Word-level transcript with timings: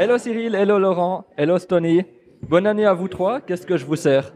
Hello 0.00 0.16
Cyril, 0.16 0.54
hello 0.54 0.78
Laurent, 0.78 1.24
hello 1.36 1.58
Stony. 1.58 2.04
Bonne 2.48 2.68
année 2.68 2.86
à 2.86 2.94
vous 2.94 3.08
trois, 3.08 3.40
qu'est-ce 3.40 3.66
que 3.66 3.76
je 3.76 3.84
vous 3.84 3.96
sers? 3.96 4.32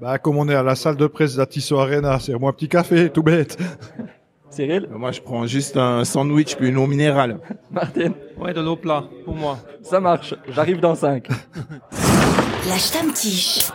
Bah, 0.00 0.16
comme 0.16 0.38
on 0.38 0.48
est 0.48 0.54
à 0.54 0.62
la 0.62 0.74
salle 0.74 0.96
de 0.96 1.06
presse 1.06 1.36
d'Atisso 1.36 1.78
Arena, 1.78 2.18
c'est 2.18 2.32
moi 2.32 2.48
un 2.48 2.52
petit 2.54 2.66
café, 2.66 3.10
tout 3.10 3.22
bête. 3.22 3.58
Cyril? 4.50 4.88
Moi, 4.90 5.12
je 5.12 5.20
prends 5.20 5.46
juste 5.46 5.76
un 5.76 6.02
sandwich 6.06 6.56
puis 6.56 6.70
une 6.70 6.78
eau 6.78 6.86
minérale. 6.86 7.40
Martin? 7.70 8.12
Ouais, 8.38 8.54
de 8.54 8.62
l'eau 8.62 8.76
plat, 8.76 9.04
pour 9.26 9.34
moi. 9.34 9.58
Ça 9.82 10.00
marche, 10.00 10.34
j'arrive 10.48 10.80
dans 10.80 10.94
5. 10.94 11.28
La 12.70 12.78
Stammtisch, 12.78 13.68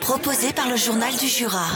proposée 0.00 0.52
par 0.54 0.68
le 0.70 0.76
journal 0.76 1.10
du 1.18 1.26
Jura. 1.26 1.66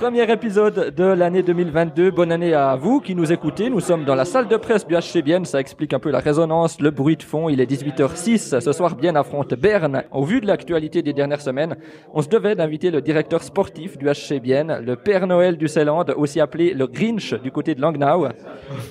Premier 0.00 0.32
épisode 0.32 0.94
de 0.96 1.04
l'année 1.04 1.42
2022. 1.42 2.10
Bonne 2.10 2.32
année 2.32 2.54
à 2.54 2.74
vous 2.74 3.02
qui 3.02 3.14
nous 3.14 3.32
écoutez. 3.32 3.68
Nous 3.68 3.80
sommes 3.80 4.06
dans 4.06 4.14
la 4.14 4.24
salle 4.24 4.48
de 4.48 4.56
presse 4.56 4.86
du 4.86 4.94
HC 4.94 5.22
Bienne. 5.22 5.44
Ça 5.44 5.60
explique 5.60 5.92
un 5.92 5.98
peu 5.98 6.10
la 6.10 6.20
résonance, 6.20 6.80
le 6.80 6.90
bruit 6.90 7.18
de 7.18 7.22
fond. 7.22 7.50
Il 7.50 7.60
est 7.60 7.70
18h06. 7.70 8.60
Ce 8.60 8.72
soir, 8.72 8.96
Bienne 8.96 9.18
affronte 9.18 9.52
Berne. 9.52 10.04
Au 10.10 10.24
vu 10.24 10.40
de 10.40 10.46
l'actualité 10.46 11.02
des 11.02 11.12
dernières 11.12 11.42
semaines, 11.42 11.76
on 12.14 12.22
se 12.22 12.28
devait 12.28 12.54
d'inviter 12.54 12.90
le 12.90 13.02
directeur 13.02 13.42
sportif 13.42 13.98
du 13.98 14.06
HC 14.06 14.40
Bienne, 14.40 14.80
le 14.82 14.96
Père 14.96 15.26
Noël 15.26 15.58
du 15.58 15.68
Ceyland, 15.68 16.06
aussi 16.16 16.40
appelé 16.40 16.72
le 16.72 16.86
Grinch 16.86 17.34
du 17.34 17.52
côté 17.52 17.74
de 17.74 17.82
Langnau. 17.82 18.28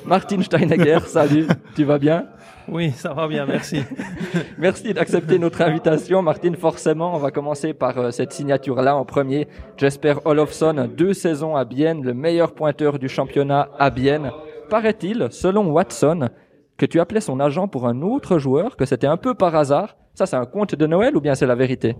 Martin 0.06 0.44
Steinegger, 0.44 1.00
salut. 1.08 1.48
Tu 1.76 1.86
vas 1.86 1.98
bien? 1.98 2.28
Oui, 2.72 2.92
ça 2.92 3.14
va 3.14 3.28
bien, 3.28 3.46
merci. 3.46 3.82
Merci 4.58 4.94
d'accepter 4.94 5.40
notre 5.40 5.62
invitation, 5.62 6.22
Martine. 6.22 6.56
Forcément, 6.56 7.16
on 7.16 7.18
va 7.18 7.32
commencer 7.32 7.74
par 7.74 7.98
euh, 7.98 8.12
cette 8.12 8.32
signature-là 8.32 8.96
en 8.96 9.06
premier. 9.06 9.48
Jesper 9.78 10.16
Olofsson, 10.26 10.90
deux 10.96 11.14
saisons 11.14 11.56
à 11.56 11.66
Bienne, 11.66 12.04
le 12.04 12.14
meilleur 12.14 12.54
pointeur 12.54 13.00
du 13.00 13.10
championnat 13.10 13.70
à 13.80 13.90
Bienne. 13.90 14.32
Paraît-il, 14.70 15.28
selon 15.32 15.72
Watson, 15.72 16.30
que 16.78 16.86
tu 16.86 17.00
appelais 17.00 17.22
son 17.22 17.40
agent 17.40 17.68
pour 17.68 17.88
un 17.88 18.02
autre 18.02 18.38
joueur, 18.38 18.78
que 18.78 18.86
c'était 18.86 19.08
un 19.08 19.18
peu 19.18 19.34
par 19.34 19.56
hasard. 19.56 19.96
Ça, 20.14 20.26
c'est 20.26 20.36
un 20.36 20.46
conte 20.46 20.76
de 20.76 20.86
Noël 20.86 21.16
ou 21.18 21.22
bien 21.22 21.34
c'est 21.36 21.48
la 21.48 21.56
vérité? 21.56 21.96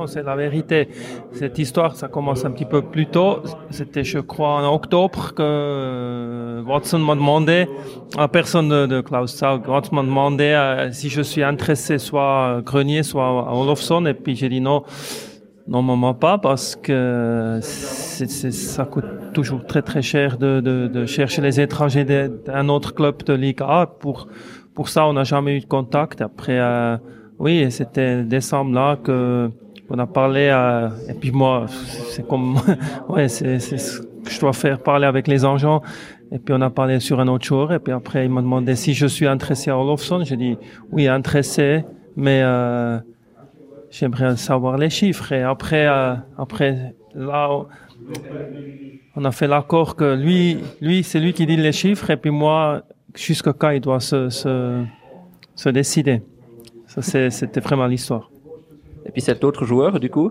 Non, 0.00 0.06
c'est 0.06 0.22
la 0.22 0.34
vérité. 0.34 0.88
Cette 1.32 1.58
histoire, 1.58 1.94
ça 1.94 2.08
commence 2.08 2.46
un 2.46 2.52
petit 2.52 2.64
peu 2.64 2.80
plus 2.80 3.04
tôt. 3.04 3.42
C'était, 3.68 4.02
je 4.02 4.18
crois, 4.18 4.62
en 4.62 4.74
octobre 4.74 5.34
que 5.34 5.42
euh, 5.42 6.62
Watson 6.62 7.00
m'a 7.00 7.14
demandé, 7.14 7.68
à 8.16 8.26
personne 8.26 8.70
de, 8.70 8.86
de 8.86 9.02
Klaus 9.02 9.38
Watson 9.42 9.94
m'a 9.94 10.02
demandé 10.02 10.44
euh, 10.44 10.90
si 10.90 11.10
je 11.10 11.20
suis 11.20 11.42
intéressé 11.42 11.98
soit 11.98 12.22
à 12.56 12.60
Grenier, 12.62 13.02
soit 13.02 13.26
à 13.26 13.54
Olofsson, 13.54 14.06
et 14.06 14.14
puis 14.14 14.36
j'ai 14.36 14.48
dit 14.48 14.62
non. 14.62 14.84
Normalement 15.68 16.14
pas 16.14 16.38
parce 16.38 16.74
que 16.76 17.58
c'est, 17.60 18.30
c'est, 18.30 18.50
ça 18.52 18.86
coûte 18.86 19.04
toujours 19.34 19.66
très 19.66 19.82
très 19.82 20.00
cher 20.02 20.38
de, 20.38 20.60
de, 20.60 20.88
de 20.88 21.04
chercher 21.04 21.42
les 21.42 21.60
étrangers 21.60 22.04
d'un 22.04 22.68
autre 22.70 22.94
club 22.94 23.22
de 23.24 23.34
Ligue 23.34 23.60
A. 23.60 23.86
Pour 23.86 24.28
pour 24.74 24.88
ça, 24.88 25.06
on 25.06 25.12
n'a 25.12 25.24
jamais 25.24 25.58
eu 25.58 25.60
de 25.60 25.66
contact. 25.66 26.22
Après, 26.22 26.58
euh, 26.58 26.96
oui, 27.38 27.70
c'était 27.70 28.22
décembre 28.22 28.74
là 28.74 28.96
que 28.96 29.50
on 29.90 29.98
a 29.98 30.06
parlé. 30.06 30.48
euh, 30.52 30.88
et 31.08 31.14
puis 31.14 31.32
moi, 31.32 31.66
c'est 31.68 32.26
comme 32.26 32.58
ouais, 33.08 33.28
c'est 33.28 33.58
ce 33.58 34.00
que 34.00 34.30
je 34.30 34.40
dois 34.40 34.52
faire 34.52 34.78
parler 34.78 35.06
avec 35.06 35.26
les 35.26 35.44
agents. 35.44 35.82
Et 36.32 36.38
puis 36.38 36.54
on 36.56 36.60
a 36.60 36.70
parlé 36.70 37.00
sur 37.00 37.18
un 37.20 37.28
autre 37.28 37.44
jour. 37.44 37.72
Et 37.72 37.80
puis 37.80 37.92
après, 37.92 38.24
il 38.24 38.30
m'a 38.30 38.40
demandé 38.40 38.76
si 38.76 38.94
je 38.94 39.06
suis 39.06 39.26
intéressé 39.26 39.70
à 39.70 39.78
Olofsson. 39.78 40.22
J'ai 40.24 40.36
dit 40.36 40.56
oui, 40.92 41.08
intéressé, 41.08 41.84
mais 42.16 42.40
euh, 42.42 42.98
j'aimerais 43.90 44.36
savoir 44.36 44.78
les 44.78 44.90
chiffres. 44.90 45.32
Et 45.32 45.42
après, 45.42 45.86
euh, 45.88 46.14
après 46.38 46.94
là, 47.14 47.50
on 49.16 49.24
a 49.24 49.32
fait 49.32 49.48
l'accord 49.48 49.96
que 49.96 50.14
lui, 50.14 50.58
lui, 50.80 51.02
c'est 51.02 51.18
lui 51.18 51.32
qui 51.32 51.46
dit 51.46 51.56
les 51.56 51.72
chiffres, 51.72 52.10
et 52.10 52.16
puis 52.16 52.30
moi, 52.30 52.82
jusqu'à 53.14 53.52
quand 53.52 53.70
il 53.70 53.80
doit 53.80 54.00
se, 54.00 54.28
se, 54.30 54.84
se 55.54 55.68
décider. 55.68 56.22
Ça, 56.86 57.02
c'était 57.02 57.60
vraiment 57.60 57.86
l'histoire. 57.86 58.29
Et 59.10 59.12
puis 59.12 59.22
cet 59.22 59.42
autre 59.42 59.64
joueur, 59.64 59.98
du 59.98 60.08
coup, 60.08 60.30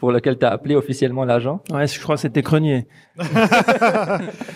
pour 0.00 0.10
lequel 0.10 0.36
tu 0.36 0.44
as 0.44 0.50
appelé 0.50 0.74
officiellement 0.74 1.24
l'agent 1.24 1.60
Ouais, 1.72 1.86
je 1.86 2.00
crois 2.00 2.16
que 2.16 2.22
c'était 2.22 2.42
Grenier. 2.42 2.88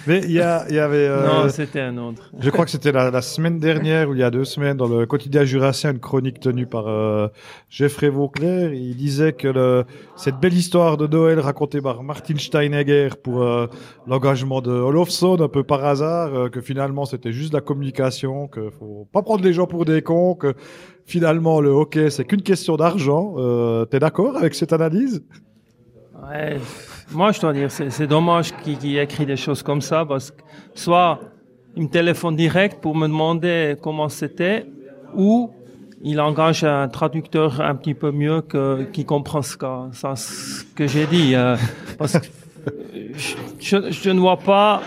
Mais 0.08 0.22
il 0.24 0.32
y, 0.32 0.40
avait. 0.40 1.06
euh, 1.06 1.24
non, 1.24 1.48
c'était 1.48 1.82
un 1.82 1.96
autre. 1.98 2.32
Je 2.40 2.50
crois 2.50 2.64
que 2.64 2.70
c'était 2.72 2.90
la, 2.90 3.12
la 3.12 3.22
semaine 3.22 3.60
dernière 3.60 4.08
ou 4.08 4.14
il 4.14 4.18
y 4.18 4.24
a 4.24 4.32
deux 4.32 4.44
semaines 4.44 4.76
dans 4.76 4.88
le 4.88 5.06
quotidien 5.06 5.44
jurassien, 5.44 5.92
une 5.92 6.00
chronique 6.00 6.40
tenue 6.40 6.66
par 6.66 6.88
euh, 6.88 7.28
Geoffrey 7.70 8.08
Vauclair. 8.08 8.72
Il 8.74 8.96
disait 8.96 9.34
que 9.34 9.46
le, 9.46 9.84
cette 10.16 10.40
belle 10.40 10.54
histoire 10.54 10.96
de 10.96 11.06
Noël 11.06 11.38
racontée 11.38 11.80
par 11.80 12.02
Martin 12.02 12.38
Steinegger 12.38 13.10
pour 13.22 13.44
euh, 13.44 13.68
l'engagement 14.08 14.60
de 14.60 14.72
Olofsson, 14.72 15.40
un 15.40 15.48
peu 15.48 15.62
par 15.62 15.84
hasard, 15.84 16.34
euh, 16.34 16.48
que 16.48 16.60
finalement 16.60 17.04
c'était 17.04 17.30
juste 17.30 17.52
de 17.52 17.56
la 17.58 17.60
communication, 17.62 18.48
que 18.48 18.68
faut 18.70 19.06
pas 19.12 19.22
prendre 19.22 19.44
les 19.44 19.52
gens 19.52 19.68
pour 19.68 19.84
des 19.84 20.02
cons, 20.02 20.34
que 20.34 20.54
finalement 21.06 21.60
le 21.60 21.70
hockey 21.70 22.10
c'est 22.10 22.24
qu'une 22.24 22.42
question 22.42 22.76
d'argent. 22.76 23.34
Euh, 23.38 23.84
T'es 23.86 23.98
d'accord 23.98 24.36
avec 24.36 24.54
cette 24.54 24.72
analyse? 24.72 25.22
Ouais, 26.28 26.56
moi, 27.12 27.30
je 27.32 27.40
dois 27.40 27.52
dire, 27.52 27.70
c'est 27.70 28.06
dommage 28.06 28.52
qu'il 28.62 28.78
qu'il 28.78 28.98
écrit 28.98 29.26
des 29.26 29.36
choses 29.36 29.62
comme 29.62 29.80
ça, 29.82 30.04
parce 30.04 30.30
que 30.30 30.42
soit 30.74 31.20
il 31.76 31.82
me 31.84 31.88
téléphone 31.88 32.34
direct 32.36 32.80
pour 32.80 32.96
me 32.96 33.06
demander 33.06 33.76
comment 33.82 34.08
c'était, 34.08 34.66
ou 35.14 35.50
il 36.02 36.18
engage 36.20 36.64
un 36.64 36.88
traducteur 36.88 37.60
un 37.60 37.74
petit 37.74 37.94
peu 37.94 38.10
mieux 38.12 38.40
que 38.40 38.84
qui 38.94 39.04
comprend 39.04 39.42
ce 39.42 39.56
que, 39.58 39.66
ça, 39.92 40.16
ce 40.16 40.64
que 40.74 40.86
j'ai 40.86 41.06
dit. 41.06 41.34
euh, 41.34 41.56
parce 41.98 42.14
que 42.18 42.26
je, 43.14 43.36
je, 43.60 43.90
je 43.90 44.10
ne 44.10 44.18
vois 44.20 44.38
pas, 44.38 44.80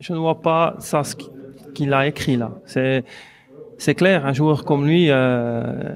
je 0.00 0.12
ne 0.12 0.18
vois 0.18 0.40
pas 0.40 0.76
ça 0.78 1.02
ce 1.02 1.16
qui- 1.16 1.30
qu'il 1.74 1.92
a 1.94 2.06
écrit 2.06 2.36
là. 2.36 2.50
C'est 2.66 3.04
c'est 3.84 3.94
clair, 3.96 4.24
un 4.26 4.32
joueur 4.32 4.64
comme 4.64 4.86
lui, 4.86 5.06
euh, 5.10 5.94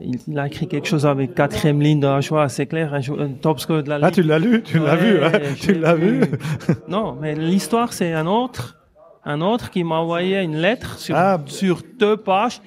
il, 0.00 0.16
il 0.28 0.38
a 0.38 0.46
écrit 0.46 0.66
quelque 0.66 0.88
chose 0.88 1.04
avec 1.06 1.34
quatrième 1.34 1.80
ligne 1.82 2.00
de 2.00 2.06
la 2.06 2.20
joie. 2.20 2.48
C'est 2.48 2.66
clair, 2.66 2.94
un, 2.94 3.00
joueur, 3.00 3.20
un 3.20 3.28
top 3.44 3.60
scorer 3.60 3.82
de 3.82 3.90
la 3.90 3.96
Ah, 3.96 4.06
ligue. 4.06 4.14
tu 4.14 4.22
l'as 4.22 4.38
lu, 4.38 4.62
tu 4.62 4.78
l'as 4.78 4.96
vu, 4.96 5.22
hein, 5.22 5.32
tu 5.60 5.74
l'as 5.74 5.94
vu. 5.94 6.22
Non, 6.88 7.16
mais 7.20 7.34
l'histoire, 7.34 7.92
c'est 7.92 8.12
un 8.14 8.26
autre, 8.26 8.76
un 9.24 9.40
autre 9.42 9.70
qui 9.70 9.84
m'a 9.84 9.96
envoyé 9.96 10.40
une 10.40 10.56
lettre 10.56 10.98
sur, 10.98 11.14
Ah. 11.16 11.38
sur 11.46 11.82
deux 11.98 12.16
pages. 12.16 12.60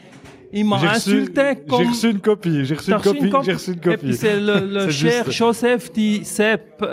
Il 0.53 0.65
m'a 0.65 0.75
insulté 0.77 1.43
comme... 1.67 1.81
J'ai 1.83 1.89
reçu 1.89 2.09
une 2.11 2.19
copie, 2.19 2.65
j'ai 2.65 2.75
reçu 2.75 2.91
une 2.91 2.97
copie, 2.99 3.31
j'ai 3.45 3.53
reçu 3.53 3.71
une 3.71 3.77
Et 3.77 3.81
copie. 3.81 3.97
puis 4.07 4.13
c'est 4.15 4.37
le, 4.39 4.59
le 4.59 4.89
cher 5.01 5.23
juste- 5.25 5.31
Joseph 5.31 5.93
dit 5.93 6.23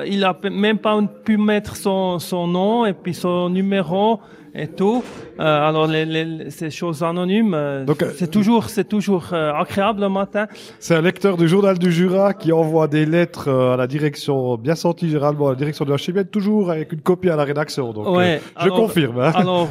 il 0.06 0.24
a 0.24 0.36
même 0.50 0.78
pas 0.78 0.96
pu 1.24 1.36
mettre 1.36 1.74
son, 1.74 2.20
son 2.20 2.46
nom 2.46 2.86
et 2.86 2.92
puis 2.92 3.14
son 3.14 3.50
numéro 3.50 4.20
et 4.54 4.66
tout. 4.68 5.02
Euh, 5.40 5.68
alors 5.68 5.86
les, 5.86 6.04
les- 6.04 6.50
ces 6.50 6.70
choses 6.70 7.02
anonymes, 7.02 7.54
euh, 7.54 7.84
euh, 7.88 8.12
c'est 8.16 8.30
toujours 8.30 8.68
c'est 8.70 8.88
toujours 8.88 9.26
euh, 9.32 9.52
agréable 9.52 10.00
le 10.00 10.08
matin. 10.08 10.46
C'est 10.78 10.94
un 10.94 11.02
lecteur 11.02 11.36
du 11.36 11.46
journal 11.48 11.78
du 11.78 11.90
Jura 11.92 12.34
qui 12.34 12.52
envoie 12.52 12.88
des 12.88 13.06
lettres 13.06 13.48
à 13.48 13.76
la 13.76 13.86
direction, 13.86 14.56
bien 14.56 14.74
senti 14.74 15.08
généralement, 15.08 15.48
à 15.48 15.50
la 15.50 15.56
direction 15.56 15.84
de 15.84 15.94
HCBN, 15.96 16.24
toujours 16.26 16.70
avec 16.70 16.92
une 16.92 17.00
copie 17.00 17.30
à 17.30 17.36
la 17.36 17.44
rédaction. 17.44 17.92
Donc, 17.92 18.08
Ouais, 18.16 18.40
je 18.56 18.62
alors- 18.64 18.76
confirme. 18.76 19.20
hein. 19.20 19.32
Alors, 19.34 19.68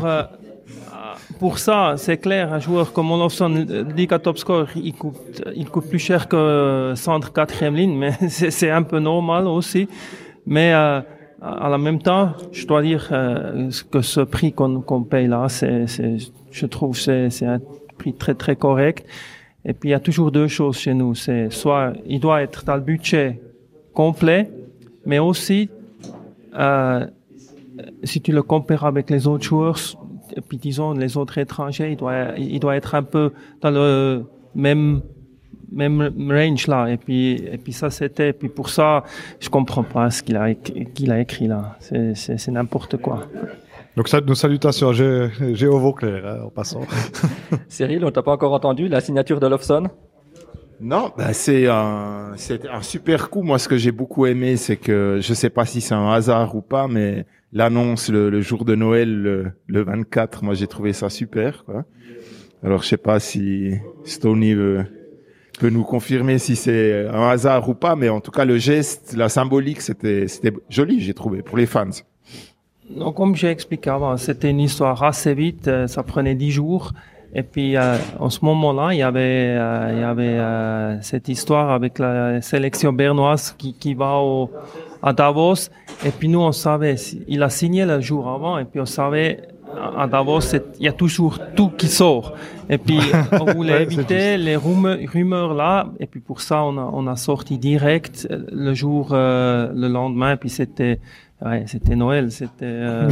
pour 1.39 1.59
ça, 1.59 1.93
c'est 1.97 2.17
clair, 2.17 2.51
un 2.53 2.59
joueur 2.59 2.93
comme 2.93 3.11
Olofsson, 3.11 3.65
Liga 3.95 4.17
top 4.19 4.37
score, 4.37 4.67
il 4.75 4.93
coûte, 4.93 5.43
il 5.55 5.69
coûte 5.69 5.87
plus 5.89 5.99
cher 5.99 6.27
que 6.27 6.93
centre 6.95 7.31
quatrième 7.31 7.75
ligne, 7.75 7.95
mais 7.97 8.11
c'est 8.29 8.69
un 8.71 8.83
peu 8.83 8.99
normal 8.99 9.47
aussi. 9.47 9.87
Mais 10.45 10.73
à 11.41 11.69
la 11.69 11.77
même 11.77 12.01
temps, 12.01 12.33
je 12.51 12.65
dois 12.65 12.81
dire 12.81 13.09
euh, 13.11 13.69
que 13.91 14.01
ce 14.01 14.21
prix 14.21 14.53
qu'on 14.53 14.81
qu'on 14.81 15.03
paye 15.03 15.27
là, 15.27 15.47
c'est, 15.49 15.85
je 16.51 16.65
trouve 16.65 16.97
c'est 16.97 17.29
c'est 17.29 17.45
un 17.45 17.59
prix 17.97 18.13
très 18.13 18.33
très 18.33 18.55
correct. 18.55 19.05
Et 19.65 19.73
puis 19.73 19.89
il 19.89 19.91
y 19.91 19.95
a 19.95 19.99
toujours 19.99 20.31
deux 20.31 20.47
choses 20.47 20.77
chez 20.77 20.93
nous, 20.93 21.13
c'est 21.13 21.51
soit 21.51 21.93
il 22.05 22.19
doit 22.19 22.41
être 22.41 22.63
dans 22.65 22.75
le 22.75 22.81
budget 22.81 23.39
complet, 23.93 24.49
mais 25.05 25.19
aussi 25.19 25.69
euh, 26.57 27.05
si 28.03 28.21
tu 28.21 28.31
le 28.31 28.41
compares 28.41 28.85
avec 28.85 29.09
les 29.09 29.27
autres 29.27 29.43
joueurs, 29.43 29.77
et 30.35 30.41
puis 30.41 30.57
disons 30.57 30.93
les 30.93 31.17
autres 31.17 31.37
étrangers, 31.37 31.91
il 31.91 31.97
doit, 31.97 32.35
il 32.37 32.59
doit 32.59 32.75
être 32.75 32.95
un 32.95 33.03
peu 33.03 33.31
dans 33.61 33.71
le 33.71 34.25
même 34.55 35.01
même 35.71 36.13
range 36.29 36.67
là. 36.67 36.87
Et 36.87 36.97
puis 36.97 37.33
et 37.35 37.57
puis 37.57 37.73
ça 37.73 37.89
c'était. 37.89 38.29
Et 38.29 38.33
puis 38.33 38.49
pour 38.49 38.69
ça, 38.69 39.03
je 39.39 39.49
comprends 39.49 39.83
pas 39.83 40.09
ce 40.09 40.23
qu'il 40.23 40.37
a 40.37 40.53
qu'il 40.53 41.11
a 41.11 41.19
écrit 41.19 41.47
là. 41.47 41.77
C'est 41.79 42.15
c'est 42.15 42.37
c'est 42.37 42.51
n'importe 42.51 42.97
quoi. 42.97 43.27
Donc, 43.97 44.09
ça, 44.09 44.21
nos 44.21 44.35
salutations 44.35 44.93
Géo 44.93 45.79
Vauclair, 45.79 46.23
hein, 46.23 46.45
en 46.45 46.49
passant. 46.51 46.81
Cyril, 47.67 48.05
on 48.05 48.11
t'a 48.11 48.21
pas 48.21 48.33
encore 48.33 48.53
entendu 48.53 48.87
la 48.87 49.01
signature 49.01 49.39
de 49.39 49.47
Lofson? 49.47 49.87
Non, 50.79 51.11
bah 51.17 51.33
c'est 51.33 51.67
un, 51.67 52.33
c'est 52.35 52.67
un 52.67 52.83
super 52.83 53.31
coup. 53.31 53.41
Moi, 53.41 53.57
ce 53.57 53.67
que 53.67 53.77
j'ai 53.77 53.91
beaucoup 53.91 54.27
aimé, 54.27 54.55
c'est 54.57 54.77
que 54.77 55.17
je 55.19 55.33
sais 55.33 55.49
pas 55.49 55.65
si 55.65 55.81
c'est 55.81 55.95
un 55.95 56.11
hasard 56.11 56.55
ou 56.55 56.61
pas, 56.61 56.87
mais 56.87 57.25
l'annonce 57.51 58.09
le, 58.09 58.29
le 58.29 58.41
jour 58.41 58.65
de 58.65 58.75
Noël, 58.75 59.11
le, 59.11 59.51
le 59.65 59.83
24, 59.83 60.43
moi 60.43 60.53
j'ai 60.53 60.67
trouvé 60.67 60.93
ça 60.93 61.09
super. 61.09 61.65
Quoi. 61.65 61.85
Alors, 62.63 62.83
je 62.83 62.89
sais 62.89 62.97
pas 62.97 63.19
si 63.19 63.73
Stony 64.03 64.53
veut, 64.53 64.85
peut 65.59 65.69
nous 65.69 65.83
confirmer 65.83 66.37
si 66.37 66.55
c'est 66.55 67.07
un 67.07 67.29
hasard 67.29 67.67
ou 67.67 67.73
pas, 67.73 67.95
mais 67.95 68.09
en 68.09 68.19
tout 68.19 68.31
cas, 68.31 68.45
le 68.45 68.57
geste, 68.57 69.15
la 69.17 69.29
symbolique, 69.29 69.81
c'était, 69.81 70.27
c'était 70.27 70.53
joli, 70.69 70.99
j'ai 70.99 71.13
trouvé, 71.13 71.41
pour 71.41 71.57
les 71.57 71.65
fans. 71.65 71.89
Donc, 72.89 73.15
comme 73.15 73.35
j'ai 73.35 73.49
expliqué 73.49 73.89
avant, 73.89 74.15
c'était 74.17 74.49
une 74.49 74.61
histoire 74.61 75.03
assez 75.03 75.33
vite, 75.33 75.67
euh, 75.67 75.87
ça 75.87 76.03
prenait 76.03 76.35
dix 76.35 76.51
jours. 76.51 76.93
Et 77.33 77.43
puis, 77.43 77.75
euh, 77.75 77.97
en 78.19 78.29
ce 78.29 78.43
moment-là, 78.45 78.93
il 78.93 78.99
y 78.99 79.03
avait, 79.03 79.55
euh, 79.57 79.91
il 79.93 79.99
y 79.99 80.03
avait 80.03 80.39
euh, 80.39 81.01
cette 81.01 81.27
histoire 81.27 81.71
avec 81.71 81.99
la 81.99 82.41
sélection 82.41 82.93
bernoise 82.93 83.53
qui, 83.57 83.73
qui 83.73 83.93
va 83.93 84.17
au, 84.17 84.49
à 85.03 85.11
Davos. 85.11 85.69
Et 86.05 86.11
puis 86.11 86.29
nous, 86.29 86.39
on 86.39 86.51
savait, 86.51 86.95
il 87.27 87.43
a 87.43 87.49
signé 87.49 87.85
le 87.85 87.99
jour 87.99 88.29
avant, 88.29 88.57
et 88.57 88.65
puis 88.65 88.79
on 88.79 88.85
savait 88.85 89.41
à 89.97 90.07
Davos, 90.07 90.39
il 90.79 90.85
y 90.85 90.87
a 90.87 90.93
toujours 90.93 91.39
tout 91.55 91.69
qui 91.69 91.87
sort. 91.87 92.33
Et 92.69 92.77
puis, 92.77 92.99
on 93.31 93.53
voulait 93.53 93.83
éviter 93.83 94.37
les 94.37 94.55
rumeurs, 94.55 94.97
rumeurs 95.11 95.53
là. 95.53 95.89
Et 95.99 96.07
puis 96.07 96.19
pour 96.19 96.41
ça, 96.41 96.63
on 96.63 96.77
a, 96.77 96.89
on 96.93 97.07
a 97.07 97.15
sorti 97.15 97.57
direct 97.57 98.27
euh, 98.29 98.45
le 98.51 98.73
jour, 98.73 99.09
euh, 99.11 99.71
le 99.73 99.87
lendemain. 99.87 100.33
Et 100.33 100.37
puis 100.37 100.49
c'était, 100.49 100.99
ouais, 101.45 101.63
c'était 101.67 101.95
Noël. 101.95 102.31
C'était, 102.31 102.65
euh, 102.65 103.09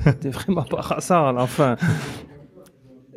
c'était 0.04 0.30
vraiment 0.30 0.62
par 0.62 0.92
hasard 0.92 1.28
à 1.28 1.32
la 1.32 1.46
fin. 1.46 1.76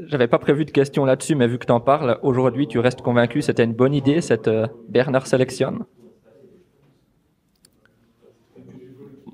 J'avais 0.08 0.28
pas 0.28 0.40
prévu 0.40 0.66
de 0.66 0.72
questions 0.72 1.06
là-dessus, 1.06 1.36
mais 1.36 1.48
vu 1.48 1.60
que 1.60 1.66
t'en 1.66 1.80
parles, 1.80 2.18
aujourd'hui, 2.24 2.68
tu 2.68 2.80
restes 2.80 3.02
convaincu, 3.02 3.42
c'était 3.42 3.64
une 3.64 3.74
bonne 3.74 3.94
idée, 3.94 4.22
cette 4.22 4.48
euh, 4.48 4.68
Bernard 4.90 5.28
Sélection 5.28 5.86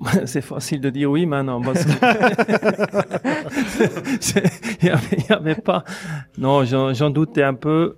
C'est 0.26 0.42
facile 0.42 0.80
de 0.80 0.90
dire 0.90 1.10
oui 1.10 1.26
maintenant 1.26 1.60
parce 1.60 1.84
que 1.84 1.90
il 4.82 4.92
y 5.28 5.32
avait, 5.32 5.56
pas. 5.56 5.82
Non, 6.36 6.64
j'en 6.64 7.10
doutais 7.10 7.42
un 7.42 7.54
peu. 7.54 7.96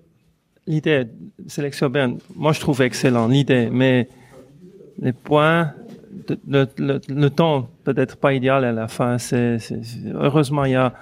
L'idée, 0.67 1.06
sélection 1.47 1.91
Berne, 1.91 2.19
moi 2.37 2.52
je 2.52 2.61
trouve 2.61 2.81
excellent 2.82 3.29
l'idée, 3.29 3.69
mais 3.73 4.08
les 5.00 5.12
points, 5.12 5.73
le, 6.47 6.67
le, 6.79 7.00
le 7.08 7.31
temps 7.31 7.69
peut-être 7.85 8.17
pas 8.17 8.35
idéal 8.35 8.64
à 8.64 8.73
la 8.73 8.87
fin. 8.87 9.19
C'est 9.19 9.58
heureusement 10.14 10.64
il 10.64 10.73
y 10.73 10.76
a, 10.76 10.94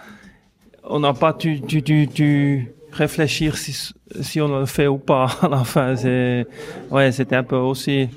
on 0.85 1.01
n'a 1.01 1.13
pas 1.13 1.33
dû, 1.33 1.61
dû, 1.61 1.83
dû, 1.83 2.07
dû 2.07 2.73
réfléchir 2.93 3.57
si, 3.57 3.93
si 4.21 4.41
on 4.41 4.61
le 4.61 4.67
fait 4.67 4.87
ou 4.87 4.99
pas 4.99 5.29
à 5.43 5.49
la 5.49 5.65
fin. 5.65 5.95
Ouais, 6.91 7.13
c'était 7.13 7.37
un 7.37 7.45
peu 7.45 7.57
aussi 7.57 8.09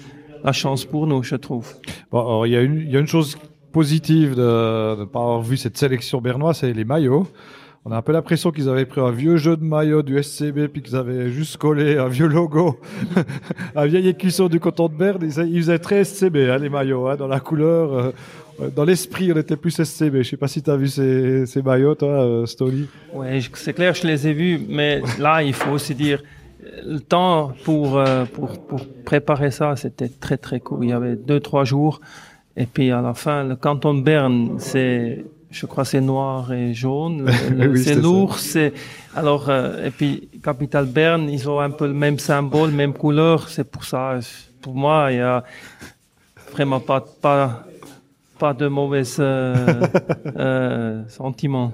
la 0.43 0.51
chance 0.51 0.85
pour 0.85 1.07
nous, 1.07 1.23
je 1.23 1.35
trouve. 1.35 1.67
Bon, 2.11 2.19
alors, 2.19 2.47
il 2.47 2.53
y, 2.53 2.57
a 2.57 2.61
une- 2.61 2.79
il 2.79 2.91
y 2.91 2.97
a 2.97 2.99
une 2.99 3.07
chose 3.07 3.37
positive 3.71 4.35
de 4.35 4.99
ne 4.99 5.05
pas 5.05 5.19
avoir 5.19 5.41
vu 5.41 5.57
cette 5.57 5.77
sélection 5.77 6.19
bernoise, 6.21 6.57
c'est 6.59 6.73
les 6.73 6.83
maillots. 6.85 7.27
On 7.83 7.91
a 7.91 7.97
un 7.97 8.01
peu 8.03 8.11
l'impression 8.11 8.51
qu'ils 8.51 8.69
avaient 8.69 8.85
pris 8.85 9.01
un 9.01 9.09
vieux 9.09 9.37
jeu 9.37 9.57
de 9.57 9.63
maillot 9.63 10.03
du 10.03 10.15
SCB 10.21 10.67
puis 10.67 10.83
qu'ils 10.83 10.95
avaient 10.95 11.31
juste 11.31 11.57
collé 11.57 11.97
un 11.97 12.09
vieux 12.09 12.27
logo, 12.27 12.79
un 13.75 13.85
vieil 13.87 14.07
écusson 14.07 14.49
du 14.49 14.59
canton 14.59 14.87
de 14.87 14.93
Berne. 14.93 15.23
Ils, 15.23 15.61
faisaient 15.61 15.79
très 15.79 16.03
SCB, 16.03 16.49
hein, 16.49 16.57
les 16.59 16.69
maillots, 16.69 17.07
hein, 17.07 17.15
dans 17.15 17.27
la 17.27 17.39
couleur. 17.39 17.93
euh, 17.93 18.11
dans 18.75 18.83
l'esprit, 18.83 19.31
on 19.33 19.37
était 19.37 19.55
plus 19.55 19.71
SCB. 19.83 20.17
Je 20.21 20.29
sais 20.29 20.37
pas 20.37 20.47
si 20.47 20.61
tu 20.61 20.69
as 20.69 20.75
vu 20.75 20.87
ces, 20.89 21.47
ces 21.47 21.63
maillots, 21.63 21.95
toi, 21.95 22.09
euh, 22.09 22.45
Stoli. 22.45 22.87
Je- 23.15 23.49
c'est 23.55 23.73
clair, 23.73 23.95
je 23.95 24.05
les 24.05 24.27
ai 24.27 24.33
vus, 24.33 24.59
mais 24.69 25.01
là, 25.17 25.41
il 25.41 25.53
faut 25.53 25.71
aussi 25.71 25.95
dire, 25.95 26.21
euh, 26.21 26.40
le 26.85 26.99
temps 26.99 27.53
pour, 27.63 27.97
euh, 27.97 28.25
pour, 28.25 28.59
pour 28.65 28.81
préparer 29.05 29.51
ça, 29.51 29.75
c'était 29.75 30.09
très 30.09 30.37
très 30.37 30.59
court. 30.59 30.83
Il 30.83 30.89
y 30.89 30.93
avait 30.93 31.15
deux, 31.15 31.39
trois 31.39 31.63
jours. 31.63 32.01
Et 32.57 32.65
puis 32.65 32.91
à 32.91 33.01
la 33.01 33.13
fin, 33.13 33.43
le 33.43 33.55
canton 33.55 33.93
de 33.93 34.01
Berne, 34.01 34.55
c'est, 34.57 35.25
je 35.49 35.65
crois, 35.65 35.85
c'est 35.85 36.01
noir 36.01 36.51
et 36.51 36.73
jaune. 36.73 37.29
Oui, 37.57 37.83
c'est 37.83 37.95
lourd. 37.95 38.37
C'est 38.37 38.73
alors 39.15 39.49
euh, 39.49 39.85
et 39.85 39.91
puis 39.91 40.29
capitale 40.43 40.85
Berne, 40.85 41.29
ils 41.29 41.49
ont 41.49 41.59
un 41.59 41.69
peu 41.69 41.87
le 41.87 41.93
même 41.93 42.19
symbole, 42.19 42.71
même 42.71 42.93
couleur. 42.93 43.49
C'est 43.49 43.69
pour 43.69 43.83
ça. 43.83 44.19
Pour 44.61 44.75
moi, 44.75 45.07
il 45.11 45.17
y 45.17 45.21
a 45.21 45.43
vraiment 46.51 46.79
pas 46.79 47.03
pas 47.21 47.63
pas 48.41 48.53
de 48.55 48.67
mauvais 48.67 49.03
euh, 49.19 49.55
euh, 50.35 51.03
sentiments. 51.07 51.73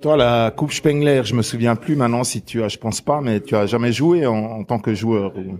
Toi, 0.00 0.16
la 0.16 0.52
Coupe 0.56 0.72
Spengler, 0.72 1.22
je 1.24 1.34
me 1.34 1.42
souviens 1.42 1.74
plus 1.74 1.96
maintenant 1.96 2.22
si 2.22 2.42
tu 2.42 2.62
as, 2.62 2.68
je 2.68 2.76
pense 2.78 3.00
pas, 3.00 3.20
mais 3.20 3.40
tu 3.40 3.56
as 3.56 3.66
jamais 3.66 3.92
joué 3.92 4.26
en, 4.26 4.34
en 4.36 4.64
tant 4.64 4.78
que 4.78 4.94
joueur. 4.94 5.36
ou- 5.36 5.58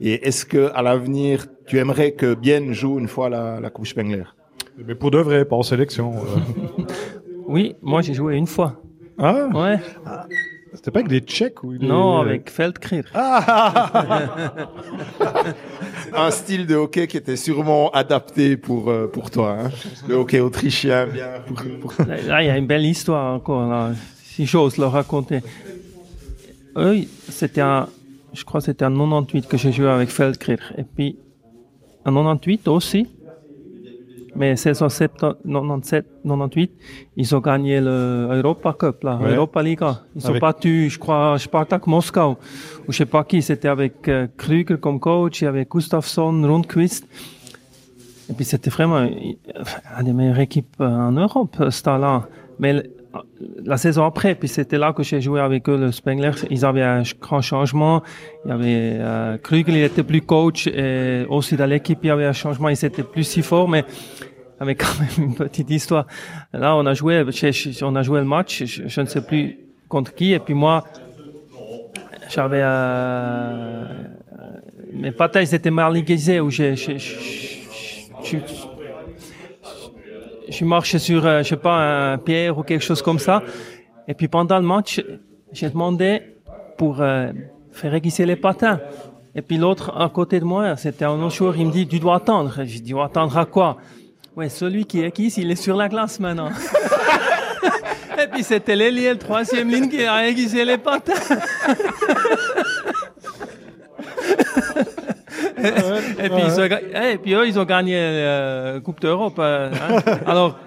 Et 0.00 0.26
est-ce 0.28 0.44
que 0.44 0.70
à 0.74 0.82
l'avenir, 0.82 1.46
tu 1.66 1.78
aimerais 1.78 2.12
que 2.12 2.34
Bienne 2.34 2.72
joue 2.72 2.98
une 2.98 3.08
fois 3.08 3.28
la, 3.28 3.60
la 3.60 3.70
Coupe 3.70 3.86
Spengler? 3.86 4.24
Mais 4.76 4.94
pour 4.94 5.10
de 5.10 5.18
vrai, 5.18 5.44
pas 5.44 5.56
en 5.56 5.62
sélection. 5.62 6.12
euh. 6.16 6.82
Oui, 7.48 7.76
moi 7.80 8.02
j'ai 8.02 8.12
joué 8.12 8.36
une 8.36 8.46
fois. 8.46 8.82
Ah, 9.16 9.48
Ouais. 9.54 9.78
C'était 10.74 10.90
pas 10.90 11.00
avec 11.00 11.10
des 11.10 11.20
Tchèques 11.20 11.62
ou 11.64 11.76
des- 11.76 11.86
Non, 11.86 12.18
avec 12.18 12.50
Feldkrier. 12.50 13.04
Un 16.14 16.30
style 16.30 16.66
de 16.66 16.74
hockey 16.74 17.06
qui 17.06 17.16
était 17.16 17.36
sûrement 17.36 17.90
adapté 17.90 18.56
pour 18.56 18.88
euh, 18.90 19.06
pour 19.06 19.30
toi, 19.30 19.56
hein 19.64 19.70
le 20.08 20.14
hockey 20.16 20.40
autrichien, 20.40 21.06
bien. 21.06 21.26
Là, 22.06 22.16
là, 22.26 22.42
il 22.42 22.46
y 22.46 22.50
a 22.50 22.56
une 22.56 22.66
belle 22.66 22.84
histoire 22.86 23.34
encore, 23.34 23.68
là, 23.68 23.92
si 24.24 24.46
j'ose 24.46 24.78
le 24.78 24.86
raconter. 24.86 25.40
Eux, 26.76 26.96
c'était 27.28 27.60
un, 27.60 27.88
je 28.32 28.44
crois 28.44 28.60
que 28.60 28.66
c'était 28.66 28.84
en 28.84 28.90
98 28.92 29.46
que 29.48 29.56
j'ai 29.56 29.72
joué 29.72 29.88
avec 29.88 30.08
Feldkrier. 30.10 30.58
Et 30.76 30.84
puis, 30.84 31.16
en 32.04 32.12
98 32.14 32.68
aussi, 32.68 33.08
mais 34.38 34.56
saison 34.56 34.88
70 34.88 35.36
97, 35.44 36.06
98, 36.24 36.70
ils 37.16 37.34
ont 37.34 37.40
gagné 37.40 37.80
le 37.80 38.28
Europa 38.30 38.72
Cup, 38.78 39.02
là, 39.02 39.16
Ouais. 39.20 39.34
Europa 39.34 39.62
Liga. 39.62 40.02
Ils 40.16 40.24
ont 40.26 40.30
Avec- 40.30 40.40
battu, 40.42 40.88
je 40.88 40.98
crois, 40.98 41.36
Spartak 41.38 41.86
Moscou, 41.86 42.36
ou 42.86 42.92
je 42.92 42.96
sais 42.96 43.06
pas 43.06 43.24
qui, 43.24 43.42
c'était 43.42 43.68
avec 43.68 44.08
euh, 44.08 44.26
Krüger 44.36 44.78
comme 44.80 45.00
coach, 45.00 45.42
y 45.42 45.46
avait 45.46 45.66
Gustafsson, 45.68 46.40
Rundqvist. 46.42 47.04
Et 48.30 48.34
puis 48.34 48.44
c'était 48.44 48.70
vraiment 48.70 49.00
une 49.00 50.04
des 50.04 50.12
meilleures 50.12 50.38
équipes 50.40 50.76
euh, 50.80 50.86
en 50.86 51.12
Europe, 51.12 51.56
ce 51.70 51.82
temps-là. 51.82 52.28
Mais 52.58 52.82
la 53.64 53.76
saison 53.76 54.04
après, 54.04 54.34
puis 54.34 54.48
c'était 54.48 54.78
là 54.78 54.92
que 54.92 55.02
j'ai 55.02 55.20
joué 55.20 55.40
avec 55.40 55.68
eux, 55.68 55.76
le 55.76 55.92
Spengler, 55.92 56.32
ils 56.50 56.64
avaient 56.64 56.82
un 56.82 57.02
grand 57.20 57.40
changement. 57.40 58.02
Il 58.44 58.50
y 58.50 58.52
avait 58.52 58.96
euh, 59.00 59.38
Krugel, 59.38 59.76
il 59.76 59.82
était 59.82 60.02
plus 60.02 60.22
coach, 60.22 60.66
et 60.66 61.24
aussi 61.28 61.56
dans 61.56 61.66
l'équipe, 61.66 61.98
il 62.02 62.08
y 62.08 62.10
avait 62.10 62.26
un 62.26 62.32
changement, 62.32 62.68
ils 62.68 62.84
étaient 62.84 63.02
plus 63.02 63.24
si 63.24 63.42
forts, 63.42 63.68
mais 63.68 63.84
avec 64.60 64.80
quand 64.80 65.00
même 65.00 65.28
une 65.30 65.34
petite 65.34 65.70
histoire. 65.70 66.06
Là, 66.52 66.76
on 66.76 66.84
a 66.86 66.94
joué, 66.94 67.24
on 67.82 67.96
a 67.96 68.02
joué 68.02 68.20
le 68.20 68.26
match, 68.26 68.64
je, 68.64 69.00
ne 69.00 69.06
sais 69.06 69.20
plus 69.22 69.58
contre 69.88 70.14
qui, 70.14 70.32
et 70.32 70.38
puis 70.38 70.54
moi, 70.54 70.84
j'avais 72.28 72.60
euh, 72.62 73.84
mes 74.92 75.12
patates 75.12 75.50
ils 75.50 75.54
étaient 75.54 75.70
mal 75.70 75.96
aiguisées 75.96 76.40
où 76.40 76.50
j'ai- 76.50 76.74
je 80.48 80.54
suis 80.54 80.64
marché 80.64 80.98
sur 80.98 81.26
euh, 81.26 81.42
je 81.42 81.48
sais 81.48 81.56
pas 81.56 82.12
un 82.12 82.18
pierre 82.18 82.56
ou 82.58 82.62
quelque 82.62 82.82
chose 82.82 83.02
comme 83.02 83.18
ça. 83.18 83.42
Et 84.06 84.14
puis 84.14 84.28
pendant 84.28 84.58
le 84.58 84.64
match 84.64 85.02
j'ai 85.52 85.68
demandé 85.68 86.22
pour 86.76 87.00
euh, 87.00 87.32
faire 87.72 87.94
aiguiser 87.94 88.26
les 88.26 88.36
patins. 88.36 88.80
Et 89.34 89.42
puis 89.42 89.58
l'autre 89.58 89.92
à 89.96 90.08
côté 90.08 90.40
de 90.40 90.44
moi 90.44 90.76
c'était 90.76 91.04
un 91.04 91.20
autre 91.22 91.34
joueur 91.34 91.56
il 91.56 91.66
me 91.66 91.72
dit 91.72 91.86
tu 91.86 91.98
dois 91.98 92.16
attendre. 92.16 92.54
J'ai 92.64 92.80
dit 92.80 92.94
attendre 92.98 93.36
à 93.36 93.44
quoi? 93.44 93.76
Ouais 94.36 94.48
celui 94.48 94.86
qui 94.86 95.00
aiguise 95.02 95.36
il 95.38 95.50
est 95.50 95.56
sur 95.56 95.76
la 95.76 95.88
glace 95.88 96.18
maintenant. 96.20 96.50
Et 98.20 98.26
puis 98.26 98.42
c'était 98.42 98.74
l'ailier 98.74 99.10
le 99.10 99.18
troisième 99.18 99.70
ligne 99.70 99.88
qui 99.88 100.04
a 100.04 100.26
aiguisé 100.26 100.64
les 100.64 100.78
patins 100.78 101.12
et, 105.58 106.28
puis, 106.28 106.42
ils 106.46 106.60
ont 106.60 106.66
ga- 106.66 106.80
eh, 106.94 107.12
et 107.14 107.18
puis 107.18 107.34
eux, 107.34 107.46
ils 107.46 107.58
ont 107.58 107.64
gagné 107.64 107.94
la 108.24 108.80
Coupe 108.80 109.00
d'Europe. 109.00 109.36
euh, 109.38 109.70
hein. 109.72 110.02
Alors, 110.26 110.58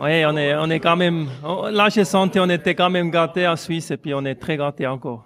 oui, 0.00 0.24
on 0.26 0.36
est, 0.36 0.54
on 0.56 0.70
est 0.70 0.80
quand 0.80 0.96
même. 0.96 1.26
on- 1.44 1.66
Là, 1.68 1.88
j'ai 1.88 2.04
senti 2.04 2.38
on 2.38 2.48
était 2.48 2.74
quand 2.74 2.90
même 2.90 3.10
gâtés 3.10 3.46
en 3.48 3.56
Suisse 3.56 3.90
et 3.90 3.96
puis 3.96 4.14
on 4.14 4.24
est 4.24 4.36
très 4.36 4.56
gâtés 4.56 4.86
encore. 4.86 5.24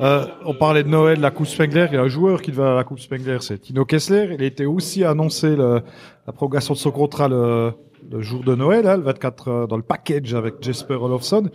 Euh, 0.00 0.24
on 0.44 0.54
parlait 0.54 0.84
de 0.84 0.88
Noël, 0.88 1.18
la 1.20 1.32
Coupe 1.32 1.48
Spengler. 1.48 1.86
Il 1.90 1.94
y 1.94 1.98
a 1.98 2.02
un 2.02 2.08
joueur 2.08 2.40
qui 2.40 2.52
va 2.52 2.72
à 2.72 2.74
la 2.76 2.84
Coupe 2.84 3.00
Spengler, 3.00 3.38
c'est 3.40 3.58
Tino 3.58 3.84
Kessler. 3.84 4.30
Il 4.34 4.42
a 4.42 4.46
été 4.46 4.64
aussi 4.66 5.04
annoncé 5.04 5.56
le- 5.56 5.82
la 6.26 6.32
prolongation 6.32 6.74
de 6.74 6.78
son 6.78 6.92
contrat 6.92 7.26
le, 7.28 7.72
le 8.08 8.20
jour 8.20 8.44
de 8.44 8.54
Noël, 8.54 8.86
hein, 8.86 8.96
le 8.96 9.02
24, 9.02 9.48
euh, 9.48 9.66
dans 9.66 9.76
le 9.76 9.82
package 9.82 10.34
avec 10.34 10.54
Jesper 10.62 10.94
Olofsson. 10.94 11.48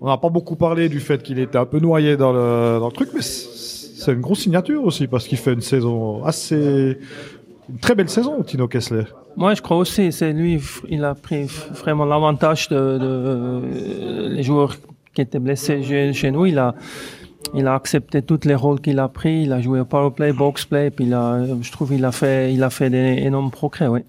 On 0.00 0.06
n'a 0.08 0.16
pas 0.16 0.30
beaucoup 0.30 0.56
parlé 0.56 0.88
du 0.88 0.98
fait 1.00 1.22
qu'il 1.22 1.38
était 1.38 1.58
un 1.58 1.66
peu 1.66 1.78
noyé 1.78 2.16
dans 2.16 2.32
le, 2.32 2.78
dans 2.80 2.86
le 2.86 2.92
truc, 2.92 3.10
mais 3.14 3.20
c'est 4.02 4.12
une 4.12 4.20
grosse 4.20 4.40
signature 4.40 4.84
aussi 4.84 5.06
parce 5.06 5.26
qu'il 5.26 5.38
fait 5.38 5.52
une 5.52 5.60
saison 5.60 6.24
assez, 6.24 6.98
une 7.68 7.78
très 7.78 7.94
belle 7.94 8.08
saison, 8.08 8.42
Tino 8.42 8.68
Kessler. 8.68 9.04
Moi, 9.36 9.54
je 9.54 9.62
crois 9.62 9.78
aussi, 9.78 10.12
c'est 10.12 10.32
lui, 10.32 10.60
il 10.88 11.04
a 11.04 11.14
pris 11.14 11.44
vraiment 11.70 12.04
l'avantage 12.04 12.68
de, 12.68 12.98
de 12.98 14.28
les 14.28 14.42
joueurs 14.42 14.76
qui 15.14 15.22
étaient 15.22 15.38
blessés 15.38 16.12
chez, 16.12 16.30
nous. 16.30 16.46
Il 16.46 16.58
a, 16.58 16.74
il 17.54 17.66
a 17.66 17.74
accepté 17.74 18.22
tous 18.22 18.40
les 18.44 18.54
rôles 18.54 18.80
qu'il 18.80 18.98
a 18.98 19.08
pris. 19.08 19.42
Il 19.44 19.52
a 19.52 19.60
joué 19.60 19.80
au 19.80 19.84
powerplay, 19.84 20.32
boxplay, 20.32 20.90
puis 20.90 21.06
il 21.06 21.14
a, 21.14 21.44
je 21.60 21.72
trouve, 21.72 21.94
il 21.94 22.04
a 22.04 22.12
fait, 22.12 22.52
il 22.52 22.62
a 22.62 22.70
fait 22.70 22.90
des 22.90 23.22
énormes 23.22 23.50
progrès, 23.50 23.86
oui. 23.86 24.00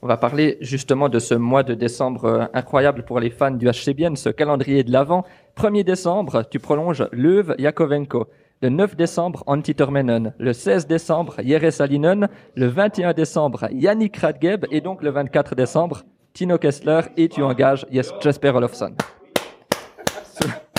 On 0.00 0.06
va 0.06 0.16
parler 0.16 0.58
justement 0.60 1.08
de 1.08 1.18
ce 1.18 1.34
mois 1.34 1.64
de 1.64 1.74
décembre 1.74 2.24
euh, 2.24 2.44
incroyable 2.54 3.02
pour 3.02 3.18
les 3.18 3.30
fans 3.30 3.50
du 3.50 3.66
HC 3.66 3.94
Bienne, 3.96 4.14
ce 4.14 4.28
calendrier 4.28 4.84
de 4.84 4.92
l'Avent. 4.92 5.24
1er 5.56 5.82
décembre, 5.82 6.44
tu 6.48 6.60
prolonges 6.60 7.08
Löw 7.10 7.52
Yakovenko. 7.58 8.28
Le 8.60 8.70
9 8.70 8.96
décembre, 8.96 9.44
Antti 9.46 9.74
Tormenon. 9.74 10.32
Le 10.38 10.52
16 10.52 10.86
décembre, 10.88 11.36
Jere 11.44 11.70
Salinen. 11.70 12.28
Le 12.56 12.66
21 12.66 13.12
décembre, 13.12 13.68
Yannick 13.70 14.16
Radgeb. 14.16 14.66
Et 14.72 14.80
donc 14.80 15.02
le 15.02 15.10
24 15.10 15.54
décembre, 15.54 16.02
Tino 16.32 16.58
Kessler. 16.58 17.02
Et 17.16 17.28
tu 17.28 17.42
engages 17.42 17.86
Jes- 17.92 18.12
Jesper 18.20 18.50
Olofsson. 18.50 18.94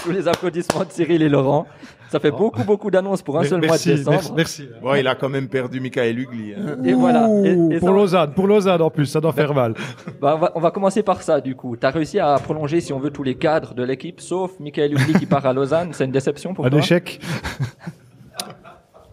Sous 0.03 0.11
les 0.11 0.27
applaudissements 0.27 0.83
de 0.85 0.91
Cyril 0.91 1.21
et 1.21 1.29
Laurent. 1.29 1.65
Ça 2.09 2.19
fait 2.19 2.31
beaucoup, 2.31 2.63
beaucoup 2.63 2.89
d'annonces 2.89 3.21
pour 3.21 3.37
un 3.37 3.43
seul 3.43 3.59
mois 3.59 3.67
de 3.67 3.71
merci, 3.73 3.89
décembre. 3.89 4.11
merci, 4.15 4.31
merci. 4.35 4.67
Bon, 4.81 4.95
il 4.95 5.07
a 5.07 5.13
quand 5.13 5.29
même 5.29 5.47
perdu 5.47 5.79
Michael 5.79 6.17
Ugli. 6.17 6.53
hein. 6.55 6.77
Et 6.83 6.93
voilà. 6.93 7.27
Et- 7.45 7.55
Ouh, 7.55 7.71
et 7.71 7.79
pour 7.79 7.89
ça- 7.89 7.93
Lausanne, 7.95 8.33
pour 8.33 8.47
Lausanne 8.47 8.81
en 8.81 8.89
plus, 8.89 9.05
ça 9.05 9.21
doit 9.21 9.33
faire 9.33 9.53
mal. 9.53 9.75
Bah, 10.21 10.33
on, 10.35 10.39
va, 10.39 10.51
on 10.55 10.59
va 10.59 10.71
commencer 10.71 11.03
par 11.03 11.21
ça, 11.21 11.39
du 11.39 11.55
coup. 11.55 11.77
Tu 11.77 11.85
as 11.85 11.91
réussi 11.91 12.17
à 12.19 12.35
prolonger, 12.43 12.81
si 12.81 12.91
on 12.93 12.99
veut, 12.99 13.11
tous 13.11 13.21
les 13.23 13.35
cadres 13.35 13.73
de 13.75 13.83
l'équipe, 13.83 14.19
sauf 14.21 14.59
Michael 14.59 14.93
Ugli 14.93 15.13
qui 15.13 15.25
part 15.27 15.45
à 15.45 15.53
Lausanne. 15.53 15.89
C'est 15.91 16.05
une 16.05 16.11
déception 16.11 16.53
pour 16.55 16.65
Un 16.65 16.69
toi 16.71 16.79
échec. 16.79 17.19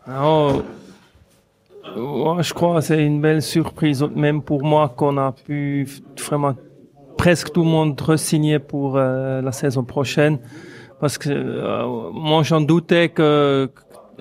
Oh, 0.08 0.62
ouais, 1.96 2.42
je 2.42 2.54
crois 2.54 2.76
que 2.76 2.80
c'est 2.80 3.04
une 3.04 3.20
belle 3.20 3.42
surprise, 3.42 4.02
même 4.14 4.42
pour 4.42 4.62
moi, 4.64 4.92
qu'on 4.96 5.18
a 5.18 5.32
pu 5.32 5.86
vraiment 6.28 6.54
presque 7.18 7.52
tout 7.52 7.62
le 7.62 7.68
monde 7.68 8.00
re-signer 8.00 8.58
pour 8.58 8.96
euh, 8.96 9.42
la 9.42 9.52
saison 9.52 9.82
prochaine. 9.84 10.38
Parce 11.00 11.18
que 11.18 11.28
euh, 11.30 12.10
moi, 12.12 12.42
j'en 12.42 12.60
doutais 12.60 13.08
que 13.10 13.70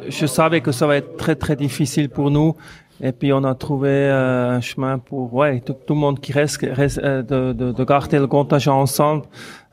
je 0.09 0.25
savais 0.25 0.61
que 0.61 0.71
ça 0.71 0.87
va 0.87 0.97
être 0.97 1.15
très 1.17 1.35
très 1.35 1.55
difficile 1.55 2.09
pour 2.09 2.29
nous. 2.31 2.55
Et 3.01 3.11
puis 3.11 3.33
on 3.33 3.43
a 3.43 3.55
trouvé 3.55 3.89
euh, 3.89 4.51
un 4.51 4.61
chemin 4.61 4.99
pour 4.99 5.33
ouais 5.33 5.59
tout, 5.59 5.73
tout 5.85 5.93
le 5.93 5.99
monde 5.99 6.19
qui 6.21 6.31
reste, 6.31 6.65
reste 6.71 6.97
euh, 6.99 7.21
de, 7.21 7.51
de, 7.53 7.71
de 7.73 7.83
garder 7.83 8.19
le 8.19 8.27
contagion 8.27 8.73
ensemble. 8.73 9.23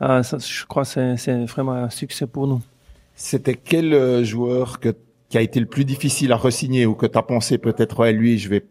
Euh, 0.00 0.22
ça, 0.24 0.38
je 0.38 0.64
crois 0.66 0.82
que 0.82 0.88
c'est- 0.88 1.16
c'est 1.16 1.44
vraiment 1.44 1.72
un 1.72 1.90
succès 1.90 2.26
pour 2.26 2.46
nous. 2.48 2.60
C'était 3.14 3.54
quel 3.54 3.94
euh, 3.94 4.24
joueur 4.24 4.80
que, 4.80 4.94
qui 5.28 5.38
a 5.38 5.40
été 5.40 5.60
le 5.60 5.66
plus 5.66 5.84
difficile 5.84 6.32
à 6.32 6.36
resigner 6.36 6.84
ou 6.86 6.94
que 6.94 7.06
tu 7.06 7.16
as 7.16 7.22
pensé 7.22 7.58
peut-être, 7.58 8.00
ouais, 8.00 8.12
lui, 8.12 8.38
je 8.38 8.48
vais, 8.48 8.64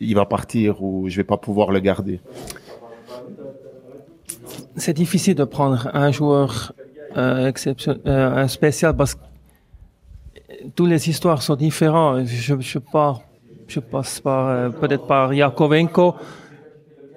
il 0.00 0.14
va 0.14 0.24
partir 0.24 0.82
ou 0.82 1.08
je 1.10 1.16
vais 1.18 1.24
pas 1.24 1.36
pouvoir 1.36 1.70
le 1.70 1.80
garder? 1.80 2.20
c'est 4.76 4.94
difficile 4.94 5.34
de 5.34 5.44
prendre 5.44 5.90
un 5.92 6.12
joueur 6.12 6.72
euh, 7.16 7.48
exception, 7.48 7.96
euh, 8.06 8.46
spécial 8.48 8.94
parce 8.96 9.14
que 9.14 9.20
toutes 10.74 10.88
les 10.88 11.08
histoires 11.08 11.42
sont 11.42 11.56
différentes. 11.56 12.26
Je, 12.26 12.54
je 12.60 12.78
pars, 12.78 13.20
je 13.66 13.80
passe 13.80 14.20
par 14.20 14.48
euh, 14.48 14.68
peut-être 14.70 15.06
par 15.06 15.32
Yakovenko. 15.32 16.14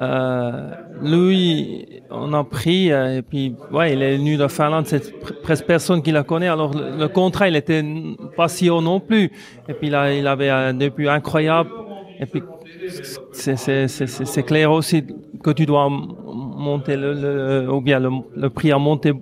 Euh, 0.02 0.72
lui, 1.04 2.02
on 2.10 2.34
a 2.34 2.44
pris 2.44 2.92
euh, 2.92 3.18
et 3.20 3.22
puis 3.22 3.56
ouais, 3.72 3.94
il 3.94 4.02
est 4.02 4.18
venu 4.18 4.36
de 4.36 4.48
Finlande. 4.48 4.88
C'est 4.88 5.04
pr- 5.22 5.42
presque 5.44 5.66
personne 5.66 6.02
qui 6.02 6.12
la 6.12 6.24
connaît. 6.24 6.48
Alors 6.48 6.74
le, 6.74 6.98
le 6.98 7.08
contrat, 7.08 7.48
il 7.48 7.56
était 7.56 7.86
pas 8.36 8.48
si 8.48 8.70
haut 8.70 8.82
non 8.82 9.00
plus. 9.00 9.32
Et 9.70 9.74
puis 9.74 9.90
là, 9.92 10.12
il 10.12 10.26
avait 10.26 10.50
un 10.50 10.74
début 10.74 11.08
incroyable. 11.08 11.70
Et 12.20 12.26
puis 12.26 12.42
c'est 13.32 13.58
c'est 13.58 13.88
c'est 13.88 14.08
c'est 14.08 14.26
c'est 14.26 14.44
clair 14.44 14.72
aussi 14.72 15.06
que 15.44 15.52
tu 15.52 15.66
dois 15.68 15.88
monter 15.90 16.96
le, 16.98 17.14
le 17.14 17.72
ou 17.72 17.80
bien 17.82 18.00
le, 18.00 18.10
le 18.36 18.50
prix 18.50 18.72
monter 18.74 19.10
euh, 19.12 19.16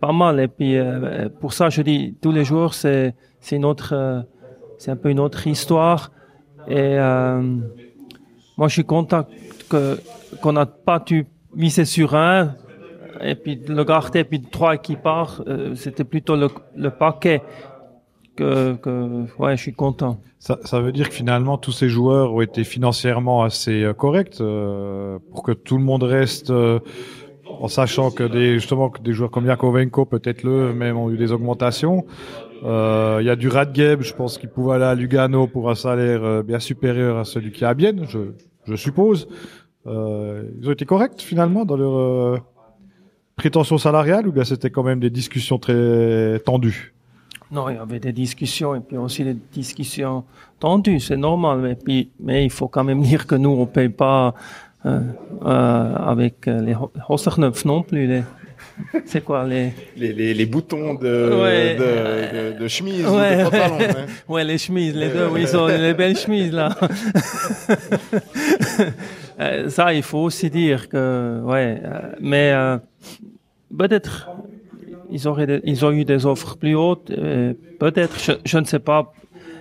pas 0.00 0.12
mal. 0.12 0.40
Et 0.40 0.48
puis 0.48 0.76
euh, 0.76 1.28
pour 1.40 1.52
ça, 1.52 1.70
je 1.70 1.82
dis 1.82 2.14
tous 2.20 2.32
les 2.32 2.44
jours, 2.44 2.74
c'est 2.74 3.14
une 3.52 3.64
autre, 3.64 3.92
euh, 3.94 4.20
c'est 4.78 4.90
un 4.90 4.96
peu 4.96 5.10
une 5.10 5.20
autre 5.20 5.46
histoire. 5.46 6.12
Et 6.68 6.98
euh, 6.98 7.42
moi, 8.56 8.68
je 8.68 8.74
suis 8.74 8.84
content 8.84 9.26
que 9.68 9.98
qu'on 10.40 10.52
n'a 10.52 10.66
pas 10.66 10.98
dû 11.00 11.26
miser 11.54 11.84
sur 11.84 12.14
un 12.14 12.54
et 13.20 13.34
puis 13.34 13.60
le 13.66 13.84
garder, 13.84 14.24
puis 14.24 14.40
trois 14.40 14.76
qui 14.76 14.96
part. 14.96 15.42
euh, 15.46 15.74
C'était 15.74 16.04
plutôt 16.04 16.36
le, 16.36 16.90
paquet 16.90 17.42
que, 18.36 18.76
ouais, 19.38 19.56
je 19.56 19.62
suis 19.62 19.74
content. 19.74 20.20
Ça, 20.38 20.80
veut 20.80 20.92
dire 20.92 21.10
que 21.10 21.14
finalement 21.14 21.58
tous 21.58 21.72
ces 21.72 21.90
joueurs 21.90 22.32
ont 22.32 22.40
été 22.40 22.64
financièrement 22.64 23.42
assez 23.42 23.82
euh, 23.82 23.92
corrects 23.92 24.40
euh, 24.40 25.18
pour 25.30 25.42
que 25.42 25.52
tout 25.52 25.76
le 25.76 25.84
monde 25.84 26.02
reste 26.02 26.48
euh, 26.48 26.78
en 27.60 27.68
sachant 27.68 28.10
que 28.10 28.24
des 28.24 28.54
justement 28.54 28.88
que 28.88 29.00
des 29.02 29.12
joueurs 29.12 29.30
comme 29.30 29.46
Yakovenko 29.46 30.06
peut-être 30.06 30.42
le 30.42 30.72
même 30.72 30.96
ont 30.96 31.10
eu 31.10 31.16
des 31.16 31.30
augmentations. 31.30 32.04
Euh, 32.64 33.18
Il 33.20 33.26
y 33.26 33.30
a 33.30 33.36
du 33.36 33.48
Radgeb, 33.48 34.02
je 34.02 34.14
pense 34.14 34.38
qu'il 34.38 34.48
pouvait 34.48 34.74
aller 34.74 34.84
à 34.84 34.94
Lugano 34.94 35.46
pour 35.46 35.70
un 35.70 35.74
salaire 35.74 36.24
euh, 36.24 36.42
bien 36.42 36.58
supérieur 36.58 37.18
à 37.18 37.24
celui 37.24 37.52
qui 37.52 37.64
est 37.64 37.66
à 37.66 37.74
Bienne, 37.74 38.06
je, 38.08 38.18
je 38.64 38.74
suppose. 38.74 39.28
Euh, 39.86 40.44
ils 40.60 40.68
ont 40.68 40.72
été 40.72 40.84
corrects 40.84 41.20
finalement 41.20 41.64
dans 41.64 41.76
leur 41.76 41.96
euh, 41.96 42.38
prétention 43.36 43.78
salariale 43.78 44.26
ou 44.26 44.32
bien 44.32 44.44
c'était 44.44 44.70
quand 44.70 44.82
même 44.82 45.00
des 45.00 45.10
discussions 45.10 45.58
très 45.58 46.38
tendues? 46.40 46.94
Non, 47.50 47.68
il 47.68 47.76
y 47.76 47.78
avait 47.78 47.98
des 47.98 48.12
discussions 48.12 48.74
et 48.74 48.80
puis 48.80 48.96
aussi 48.96 49.24
des 49.24 49.34
discussions 49.34 50.24
tendues, 50.60 51.00
c'est 51.00 51.16
normal. 51.16 51.58
Mais, 51.60 51.74
puis, 51.74 52.10
mais 52.20 52.44
il 52.44 52.50
faut 52.50 52.68
quand 52.68 52.84
même 52.84 53.02
dire 53.10 53.26
que 53.26 53.34
nous, 53.34 53.50
on 53.50 53.66
paye 53.66 53.88
pas 53.88 54.34
avec 54.84 56.48
euh, 56.48 56.60
les 56.62 56.74
Ho- 56.74 56.92
Hosserknopf 57.08 57.64
non 57.64 57.82
plus. 57.82 58.06
Les, 58.06 58.22
c'est 59.04 59.22
quoi 59.22 59.46
les 59.46 59.72
Les, 59.96 60.12
les, 60.12 60.32
les 60.34 60.46
boutons 60.46 60.94
de, 60.94 61.40
Ouais. 61.42 61.76
de, 61.76 62.54
de, 62.54 62.58
de 62.62 62.68
chemise 62.68 63.04
ou 63.06 63.16
Ouais, 63.16 63.38
de 63.38 63.42
pantalon. 63.44 63.78
ouais. 63.78 63.88
hein. 63.90 64.06
Ouais, 64.28 64.44
les 64.44 64.58
chemises, 64.58 64.94
les 64.94 65.08
deux, 65.08 65.26
oui, 65.28 65.42
ils 65.42 65.56
ont 65.56 65.66
les 65.66 65.94
belles 65.94 66.16
chemises 66.16 66.52
là. 66.52 66.70
Euh, 69.40 69.70
Ça, 69.70 69.94
il 69.94 70.02
faut 70.02 70.18
aussi 70.18 70.50
dire 70.50 70.88
que, 70.90 71.40
ouais, 71.44 71.80
euh, 71.82 72.00
mais 72.20 72.52
euh, 72.52 72.76
peut-être 73.76 74.28
ils 75.10 75.26
auraient, 75.26 75.60
ils 75.64 75.82
ont 75.84 75.90
eu 75.92 76.04
des 76.04 76.26
offres 76.26 76.56
plus 76.58 76.74
hautes. 76.74 77.10
euh, 77.10 77.54
peut-être, 77.78 78.18
je, 78.20 78.32
je 78.44 78.58
ne 78.58 78.64
sais 78.66 78.78
pas. 78.80 79.12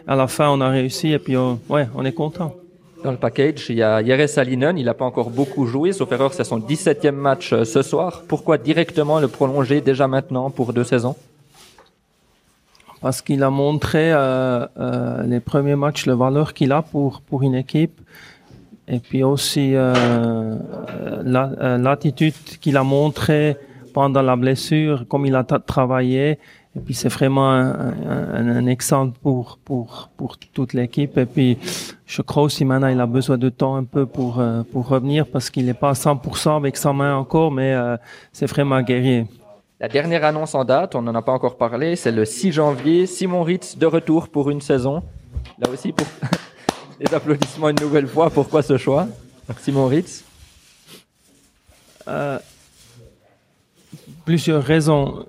À 0.05 0.15
la 0.17 0.27
fin, 0.27 0.49
on 0.49 0.59
a 0.59 0.67
réussi 0.69 1.13
et 1.13 1.19
puis, 1.19 1.38
on, 1.38 1.59
ouais, 1.69 1.88
on 1.95 2.03
est 2.03 2.11
content. 2.11 2.55
Dans 3.03 3.12
le 3.12 3.18
package, 3.18 3.68
il 3.70 3.77
y 3.77 3.84
a 3.84 4.03
Jere 4.03 4.27
Salinen, 4.27 4.77
il 4.77 4.86
n'a 4.86 4.94
pas 4.94 5.06
encore 5.06 5.29
beaucoup 5.29 5.65
joué, 5.65 5.94
sauf 5.94 6.12
erreur, 6.12 6.34
c'est 6.34 6.44
son 6.44 6.60
17e 6.60 7.12
match 7.12 7.53
euh, 7.53 7.63
ce 7.63 7.82
soir. 7.82 8.24
Pourquoi 8.27 8.58
directement 8.58 9.20
le 9.22 9.29
prolonger 9.29 9.79
déjà 9.79 10.08
maintenant 10.08 10.50
pour 10.50 10.74
deux 10.74 10.84
saisons? 10.84 11.15
Parce 13.01 13.22
qu'il 13.22 13.41
a 13.44 13.50
montré 13.50 14.12
euh, 14.12 14.65
euh, 14.77 15.24
les 15.24 15.39
premiers 15.39 15.77
matchs 15.77 16.06
le 16.06 16.13
valeur 16.13 16.53
qu'il 16.53 16.74
a 16.74 16.82
pour 16.82 17.22
pour 17.22 17.44
une 17.44 17.56
équipe. 17.56 18.01
Et 18.89 19.00
puis 19.00 19.24
aussi 19.24 19.75
euh, 19.75 19.94
euh, 19.94 21.22
la- 21.24 21.77
l'attitude 21.77 22.34
qu'il 22.60 22.75
a 22.75 22.84
montré 22.84 23.56
pendant 23.94 24.22
la 24.22 24.36
blessure 24.36 25.06
comme 25.08 25.25
il 25.25 25.36
a 25.36 25.44
travaillé 25.46 26.38
et 26.79 26.81
puis 26.81 26.93
c'est 26.93 27.09
vraiment 27.09 27.51
un, 27.51 27.93
un, 28.07 28.48
un 28.55 28.65
exemple 28.67 29.17
pour 29.21 29.59
pour 29.65 30.09
pour 30.15 30.38
toute 30.38 30.74
l'équipe 30.74 31.17
et 31.17 31.25
puis 31.25 31.57
je 32.05 32.21
crois 32.21 32.43
aussi 32.43 32.63
maintenant 32.63 32.88
il 32.88 33.01
a 33.01 33.05
besoin 33.05 33.38
de 33.38 33.50
temps 33.50 33.75
un 33.75 33.83
peu 33.83 34.05
pour 34.05 34.39
euh, 34.39 34.63
pour 34.71 34.88
revenir 34.88 35.27
parce 35.27 35.50
qu'il 35.50 35.65
n'est 35.65 35.74
pas 35.74 35.89
à 35.89 35.93
100% 35.93 36.55
avec 36.55 36.77
sa 36.77 36.93
main 36.93 37.15
encore 37.17 37.51
mais 37.51 37.74
euh, 37.74 37.98
c'est 38.31 38.45
vraiment 38.45 38.81
guerrier 38.81 39.27
La 39.81 39.89
dernière 39.89 40.24
annonce 40.24 40.55
en 40.55 40.63
date, 40.63 40.95
on 40.95 41.01
n'en 41.01 41.15
a 41.15 41.21
pas 41.21 41.33
encore 41.33 41.57
parlé, 41.57 41.95
c'est 41.95 42.12
le 42.12 42.25
6 42.25 42.51
janvier. 42.53 43.05
Simon 43.05 43.43
Ritz 43.43 43.77
de 43.77 43.86
retour 43.86 44.27
pour 44.27 44.50
une 44.50 44.62
saison. 44.62 45.03
Là 45.57 45.69
aussi, 45.69 45.93
pour 45.93 46.07
les 47.00 47.13
applaudissements 47.13 47.69
une 47.69 47.79
nouvelle 47.79 48.07
fois. 48.07 48.29
Pourquoi 48.29 48.62
ce 48.62 48.77
choix 48.77 49.07
Simon 49.59 49.88
Ritz? 49.88 50.24
Euh, 52.07 52.39
plusieurs 54.25 54.63
raisons. 54.63 55.25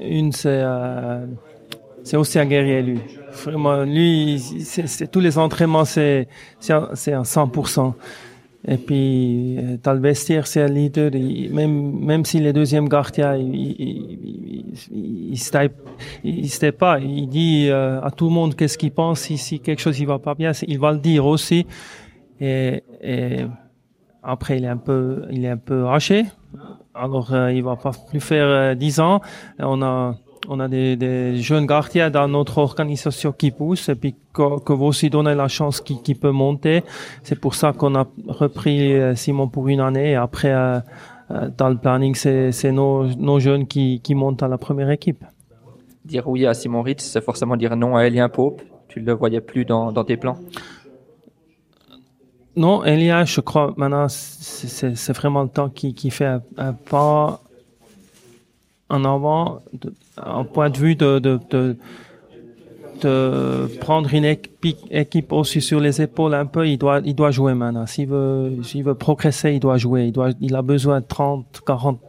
Une, 0.00 0.32
c'est 0.32 0.48
euh, 0.62 1.26
aussi 2.14 2.38
un 2.38 2.46
guerrier, 2.46 2.82
lui. 2.82 2.98
Vraiment, 3.44 3.82
lui, 3.84 4.38
c'est 4.38 4.86
c'est- 4.86 5.06
tous 5.06 5.20
les 5.20 5.38
entraînements, 5.38 5.84
c'est 5.84 6.28
un, 6.70 6.88
c'est 6.94 7.12
un 7.12 7.24
100%. 7.24 7.94
Et 8.66 8.76
puis, 8.76 9.56
euh, 9.58 9.76
dans 9.82 9.92
le 9.94 10.00
vestiaire, 10.00 10.46
c'est 10.46 10.62
un 10.62 10.66
leader. 10.66 11.14
Il- 11.14 11.52
même, 11.54 11.92
même 12.04 12.24
s'il 12.24 12.44
est 12.46 12.52
deuxième 12.52 12.88
gardien, 12.88 13.36
il, 13.36 13.54
il, 13.54 14.74
il, 14.92 15.38
il, 16.24 16.44
il 16.46 16.72
pas. 16.72 16.98
Il 16.98 17.28
dit 17.28 17.68
euh, 17.70 18.00
à 18.02 18.10
tout 18.10 18.26
le 18.26 18.32
monde 18.32 18.54
qu'est-ce 18.56 18.76
qu'il 18.76 18.90
pense. 18.90 19.20
Si, 19.20 19.38
si 19.38 19.60
quelque 19.60 19.80
chose 19.80 19.98
il 20.00 20.06
va 20.06 20.18
pas 20.18 20.34
bien, 20.34 20.52
il 20.66 20.78
va 20.78 20.92
le 20.92 20.98
dire 20.98 21.24
aussi. 21.26 21.66
Et, 22.40 22.82
et 23.02 23.38
après, 24.22 24.58
il 24.58 24.64
est 24.64 24.68
un 24.68 24.76
peu, 24.76 25.22
il 25.30 25.44
est 25.44 25.48
un 25.50 25.56
peu 25.56 25.86
haché. 25.86 26.24
Alors, 26.98 27.32
euh, 27.32 27.52
il 27.52 27.62
va 27.62 27.76
pas 27.76 27.92
plus 28.10 28.20
faire 28.20 28.46
euh, 28.46 28.74
10 28.74 29.00
ans. 29.00 29.20
On 29.58 29.82
a, 29.82 30.14
on 30.48 30.60
a 30.60 30.68
des, 30.68 31.36
jeunes 31.36 31.66
gardiens 31.66 32.10
dans 32.10 32.28
notre 32.28 32.58
organisation 32.58 33.32
qui 33.32 33.50
poussent 33.50 33.88
et 33.88 33.94
puis 33.94 34.14
que, 34.32 34.60
que 34.60 34.72
vous 34.72 34.86
aussi 34.86 35.10
donnez 35.10 35.34
la 35.34 35.48
chance 35.48 35.80
qui, 35.80 36.00
qui 36.02 36.14
peut 36.14 36.30
monter. 36.30 36.82
C'est 37.22 37.38
pour 37.38 37.54
ça 37.54 37.72
qu'on 37.72 37.94
a 37.94 38.06
repris 38.26 38.94
euh, 38.94 39.14
Simon 39.14 39.48
pour 39.48 39.68
une 39.68 39.80
année 39.80 40.12
et 40.12 40.14
après, 40.14 40.52
euh, 40.52 40.78
euh, 41.30 41.48
dans 41.56 41.68
le 41.68 41.76
planning, 41.76 42.14
c'est, 42.14 42.72
nos, 42.72 43.38
jeunes 43.38 43.66
qui, 43.66 44.00
qui 44.02 44.14
montent 44.14 44.42
à 44.42 44.48
la 44.48 44.58
première 44.58 44.90
équipe. 44.90 45.24
Dire 46.04 46.26
oui 46.26 46.46
à 46.46 46.54
Simon 46.54 46.82
Ritz, 46.82 47.04
c'est 47.04 47.22
forcément 47.22 47.56
dire 47.56 47.76
non 47.76 47.96
à 47.96 48.06
Elien 48.06 48.28
Pope. 48.28 48.62
Tu 48.88 49.00
le 49.00 49.12
voyais 49.12 49.42
plus 49.42 49.66
dans, 49.66 49.92
dans 49.92 50.04
tes 50.04 50.16
plans? 50.16 50.38
Non, 52.58 52.84
Elia, 52.84 53.24
je 53.24 53.40
crois 53.40 53.72
maintenant, 53.76 54.08
c'est 54.08 55.12
vraiment 55.12 55.44
le 55.44 55.48
temps 55.48 55.68
qui, 55.68 55.94
qui 55.94 56.10
fait 56.10 56.26
un, 56.26 56.42
un 56.56 56.72
pas 56.72 57.40
en 58.90 59.04
avant, 59.04 59.62
un 60.16 60.42
point 60.42 60.68
de 60.68 60.76
vue 60.76 60.96
de, 60.96 61.20
de, 61.20 61.38
de, 61.50 61.76
de 63.00 63.68
prendre 63.78 64.12
une 64.12 64.24
équipe, 64.24 64.76
équipe 64.90 65.32
aussi 65.32 65.60
sur 65.60 65.78
les 65.78 66.02
épaules 66.02 66.34
un 66.34 66.46
peu. 66.46 66.66
Il 66.68 66.78
doit, 66.78 67.00
il 67.04 67.14
doit 67.14 67.30
jouer 67.30 67.54
maintenant. 67.54 67.86
S'il 67.86 68.08
veut, 68.08 68.56
s'il 68.64 68.82
veut 68.82 68.96
progresser, 68.96 69.52
il 69.52 69.60
doit 69.60 69.76
jouer. 69.76 70.06
Il 70.06 70.12
doit, 70.12 70.30
il 70.40 70.56
a 70.56 70.62
besoin 70.62 70.98
de 71.00 71.06
30, 71.06 71.60
40, 71.64 72.00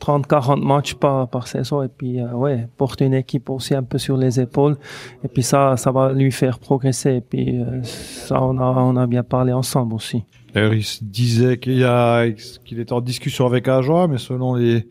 30-40 0.00 0.62
matchs 0.62 0.94
par, 0.94 1.28
par 1.28 1.46
saison 1.48 1.82
et 1.82 1.88
puis 1.88 2.20
euh, 2.20 2.32
ouais 2.32 2.68
porter 2.76 3.06
une 3.06 3.14
équipe 3.14 3.50
aussi 3.50 3.74
un 3.74 3.82
peu 3.82 3.98
sur 3.98 4.16
les 4.16 4.40
épaules 4.40 4.76
et 5.24 5.28
puis 5.28 5.42
ça 5.42 5.76
ça 5.76 5.90
va 5.90 6.12
lui 6.12 6.32
faire 6.32 6.58
progresser 6.58 7.16
et 7.16 7.20
puis 7.20 7.60
euh, 7.60 7.82
ça 7.82 8.42
on 8.42 8.58
a 8.58 8.64
on 8.64 8.96
a 8.96 9.06
bien 9.06 9.22
parlé 9.22 9.52
ensemble 9.52 9.94
aussi. 9.94 10.24
D'ailleurs, 10.54 10.74
il 10.74 10.84
se 10.84 11.04
disait 11.04 11.58
qu'il 11.58 11.84
a 11.84 12.26
qu'il 12.64 12.80
était 12.80 12.92
en 12.92 13.02
discussion 13.02 13.46
avec 13.46 13.68
Ajoie, 13.68 14.08
mais 14.08 14.18
selon 14.18 14.54
les 14.54 14.86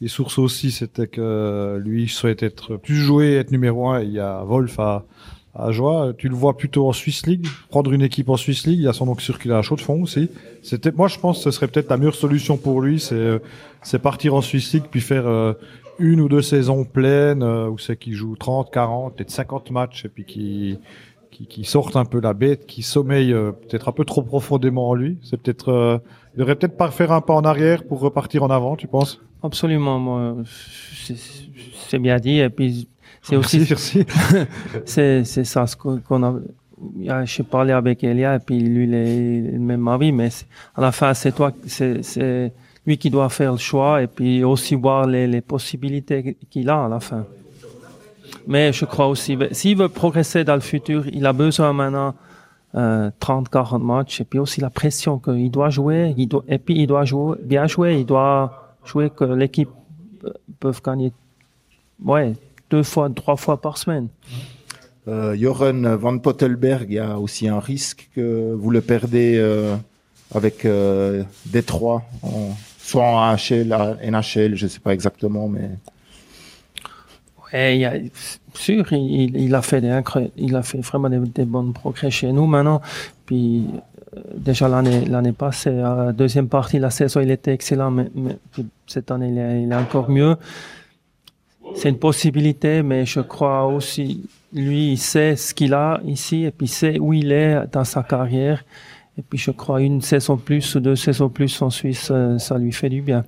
les 0.00 0.08
sources 0.08 0.38
aussi, 0.38 0.70
c'était 0.70 1.06
que 1.06 1.80
lui 1.82 2.08
souhaitait 2.08 2.46
être 2.46 2.76
plus 2.76 2.96
joué, 2.96 3.36
être 3.36 3.50
numéro 3.50 3.88
un. 3.88 4.02
Il 4.02 4.12
y 4.12 4.20
a 4.20 4.42
Wolf 4.44 4.78
à 4.78 5.06
à 5.54 5.70
Joie. 5.72 6.12
Tu 6.16 6.28
le 6.28 6.34
vois 6.34 6.56
plutôt 6.56 6.88
en 6.88 6.92
Swiss 6.92 7.26
League, 7.26 7.46
prendre 7.70 7.92
une 7.92 8.02
équipe 8.02 8.28
en 8.28 8.36
Swiss 8.36 8.66
League. 8.66 8.78
Il 8.78 8.84
y 8.84 8.88
a 8.88 8.92
son 8.92 9.06
nom 9.06 9.18
circulé 9.18 9.54
à 9.54 9.62
chaud 9.62 9.76
de 9.76 9.80
fond 9.80 10.02
aussi. 10.02 10.30
C'était, 10.62 10.92
moi, 10.92 11.08
je 11.08 11.18
pense 11.18 11.38
que 11.38 11.44
ce 11.44 11.50
serait 11.50 11.68
peut-être 11.68 11.90
la 11.90 11.96
meilleure 11.96 12.14
solution 12.14 12.56
pour 12.56 12.80
lui, 12.80 13.00
c'est, 13.00 13.14
euh, 13.14 13.38
c'est 13.82 13.98
partir 13.98 14.34
en 14.34 14.40
Swiss 14.40 14.72
League 14.72 14.84
puis 14.90 15.00
faire 15.00 15.26
euh, 15.26 15.52
une 15.98 16.20
ou 16.20 16.28
deux 16.28 16.42
saisons 16.42 16.84
pleines 16.84 17.42
euh, 17.42 17.68
où 17.68 17.78
c'est 17.78 17.96
qu'il 17.96 18.14
joue 18.14 18.36
30, 18.36 18.70
40, 18.72 19.16
peut-être 19.16 19.30
50 19.30 19.70
matchs 19.70 20.04
et 20.04 20.08
puis 20.08 20.24
qui 20.24 20.78
qui, 21.30 21.48
qui 21.48 21.64
sorte 21.64 21.96
un 21.96 22.04
peu 22.04 22.20
la 22.20 22.32
bête, 22.32 22.64
qui 22.64 22.84
sommeille 22.84 23.32
peut-être 23.32 23.88
un 23.88 23.92
peu 23.92 24.04
trop 24.04 24.22
profondément 24.22 24.90
en 24.90 24.94
lui. 24.94 25.18
C'est 25.24 25.36
peut-être, 25.36 26.00
il 26.32 26.38
devrait 26.38 26.54
peut-être 26.54 26.76
pas 26.76 26.92
faire 26.92 27.10
un 27.10 27.20
pas 27.20 27.34
en 27.34 27.42
arrière 27.42 27.82
pour 27.82 27.98
repartir 27.98 28.44
en 28.44 28.50
avant, 28.50 28.76
tu 28.76 28.86
penses? 28.86 29.20
Absolument, 29.42 29.98
moi, 29.98 30.36
c'est, 30.46 31.16
c'est 31.88 31.98
bien 31.98 32.18
dit. 32.18 32.38
Et 32.38 32.50
puis 32.50 32.86
c'est 33.24 33.36
aussi, 33.36 33.66
c'est, 34.84 35.24
c'est 35.24 35.44
ça 35.44 35.66
ce 35.66 35.76
qu'on 35.76 36.22
a. 36.22 36.34
J'ai 37.24 37.42
parlé 37.42 37.72
avec 37.72 38.04
Elia 38.04 38.36
et 38.36 38.38
puis 38.38 38.60
lui, 38.60 38.84
il 38.84 38.94
est 38.94 39.52
le 39.52 39.58
même 39.58 39.88
avis, 39.88 40.12
mais 40.12 40.28
à 40.74 40.82
la 40.82 40.92
fin, 40.92 41.14
c'est 41.14 41.32
toi, 41.32 41.50
c'est, 41.66 42.02
c'est 42.02 42.52
lui 42.86 42.98
qui 42.98 43.08
doit 43.08 43.30
faire 43.30 43.52
le 43.52 43.58
choix 43.58 44.02
et 44.02 44.06
puis 44.06 44.44
aussi 44.44 44.74
voir 44.74 45.06
les, 45.06 45.26
les 45.26 45.40
possibilités 45.40 46.36
qu'il 46.50 46.68
a 46.68 46.84
à 46.84 46.88
la 46.88 47.00
fin. 47.00 47.24
Mais 48.46 48.72
je 48.74 48.84
crois 48.84 49.08
aussi, 49.08 49.38
s'il 49.52 49.78
veut 49.78 49.88
progresser 49.88 50.44
dans 50.44 50.54
le 50.54 50.60
futur, 50.60 51.06
il 51.10 51.24
a 51.24 51.32
besoin 51.32 51.72
maintenant 51.72 52.14
euh, 52.74 53.10
30, 53.20 53.48
40 53.48 53.82
matchs 53.82 54.20
et 54.20 54.24
puis 54.24 54.38
aussi 54.38 54.60
la 54.60 54.68
pression 54.68 55.18
qu'il 55.18 55.50
doit 55.50 55.70
jouer, 55.70 56.12
il 56.18 56.26
doit, 56.26 56.44
et 56.46 56.58
puis 56.58 56.78
il 56.78 56.86
doit 56.86 57.04
jouer, 57.04 57.38
bien 57.42 57.66
jouer, 57.66 58.00
il 58.00 58.04
doit 58.04 58.76
jouer 58.84 59.08
que 59.08 59.24
l'équipe 59.24 59.70
peut 60.60 60.72
gagner, 60.84 61.12
ouais, 62.04 62.34
deux 62.70 62.82
fois, 62.82 63.10
trois 63.14 63.36
fois 63.36 63.60
par 63.60 63.78
semaine. 63.78 64.08
Euh, 65.06 65.36
Joran 65.36 65.96
Van 65.96 66.18
Pottelberg, 66.18 66.86
il 66.88 66.94
y 66.94 66.98
a 66.98 67.18
aussi 67.18 67.46
un 67.48 67.60
risque 67.60 68.08
que 68.14 68.52
vous 68.54 68.70
le 68.70 68.80
perdez 68.80 69.34
euh, 69.36 69.76
avec 70.34 70.64
euh, 70.64 71.24
Détroit, 71.46 72.02
en, 72.22 72.52
soit 72.78 73.04
en 73.04 73.18
AHL, 73.18 73.98
NHL, 74.02 74.54
je 74.54 74.64
ne 74.64 74.68
sais 74.68 74.80
pas 74.80 74.94
exactement, 74.94 75.48
mais. 75.48 75.70
Ouais, 77.52 77.76
il 77.76 77.80
y 77.80 77.84
a, 77.84 77.92
sûr, 78.54 78.92
il, 78.92 79.36
il, 79.36 79.54
a 79.54 79.62
fait 79.62 79.80
des 79.80 80.00
il 80.36 80.56
a 80.56 80.62
fait 80.62 80.80
vraiment 80.80 81.10
des, 81.10 81.18
des 81.18 81.44
bons 81.44 81.72
progrès 81.72 82.10
chez 82.10 82.32
nous 82.32 82.46
maintenant. 82.46 82.80
Puis 83.26 83.66
euh, 84.16 84.20
déjà 84.34 84.68
l'année 84.68 85.04
l'année 85.04 85.32
passée, 85.32 85.70
la 85.70 86.12
deuxième 86.12 86.48
partie, 86.48 86.78
la 86.78 86.90
saison, 86.90 87.20
il 87.20 87.30
était 87.30 87.52
excellent, 87.52 87.90
mais, 87.90 88.10
mais 88.14 88.36
cette 88.86 89.10
année, 89.10 89.28
il 89.28 89.38
est, 89.38 89.62
il 89.62 89.70
est 89.70 89.76
encore 89.76 90.10
mieux 90.10 90.36
c'est 91.74 91.88
une 91.88 91.98
possibilité, 91.98 92.82
mais 92.82 93.04
je 93.04 93.20
crois 93.20 93.66
aussi, 93.66 94.22
lui, 94.52 94.92
il 94.92 94.98
sait 94.98 95.36
ce 95.36 95.52
qu'il 95.52 95.74
a 95.74 96.00
ici 96.06 96.44
et 96.44 96.50
puis 96.50 96.66
il 96.66 96.70
sait 96.70 96.98
où 96.98 97.12
il 97.12 97.32
est 97.32 97.66
dans 97.72 97.84
sa 97.84 98.02
carrière. 98.02 98.64
Et 99.18 99.22
puis 99.22 99.38
je 99.38 99.50
crois 99.50 99.80
une 99.80 100.00
saison 100.00 100.36
plus 100.36 100.74
ou 100.74 100.80
deux 100.80 100.96
saisons 100.96 101.28
plus 101.28 101.62
en 101.62 101.70
Suisse, 101.70 102.08
euh, 102.10 102.38
ça 102.38 102.58
lui 102.58 102.72
fait 102.72 102.88
du 102.88 103.00
bien. 103.00 103.24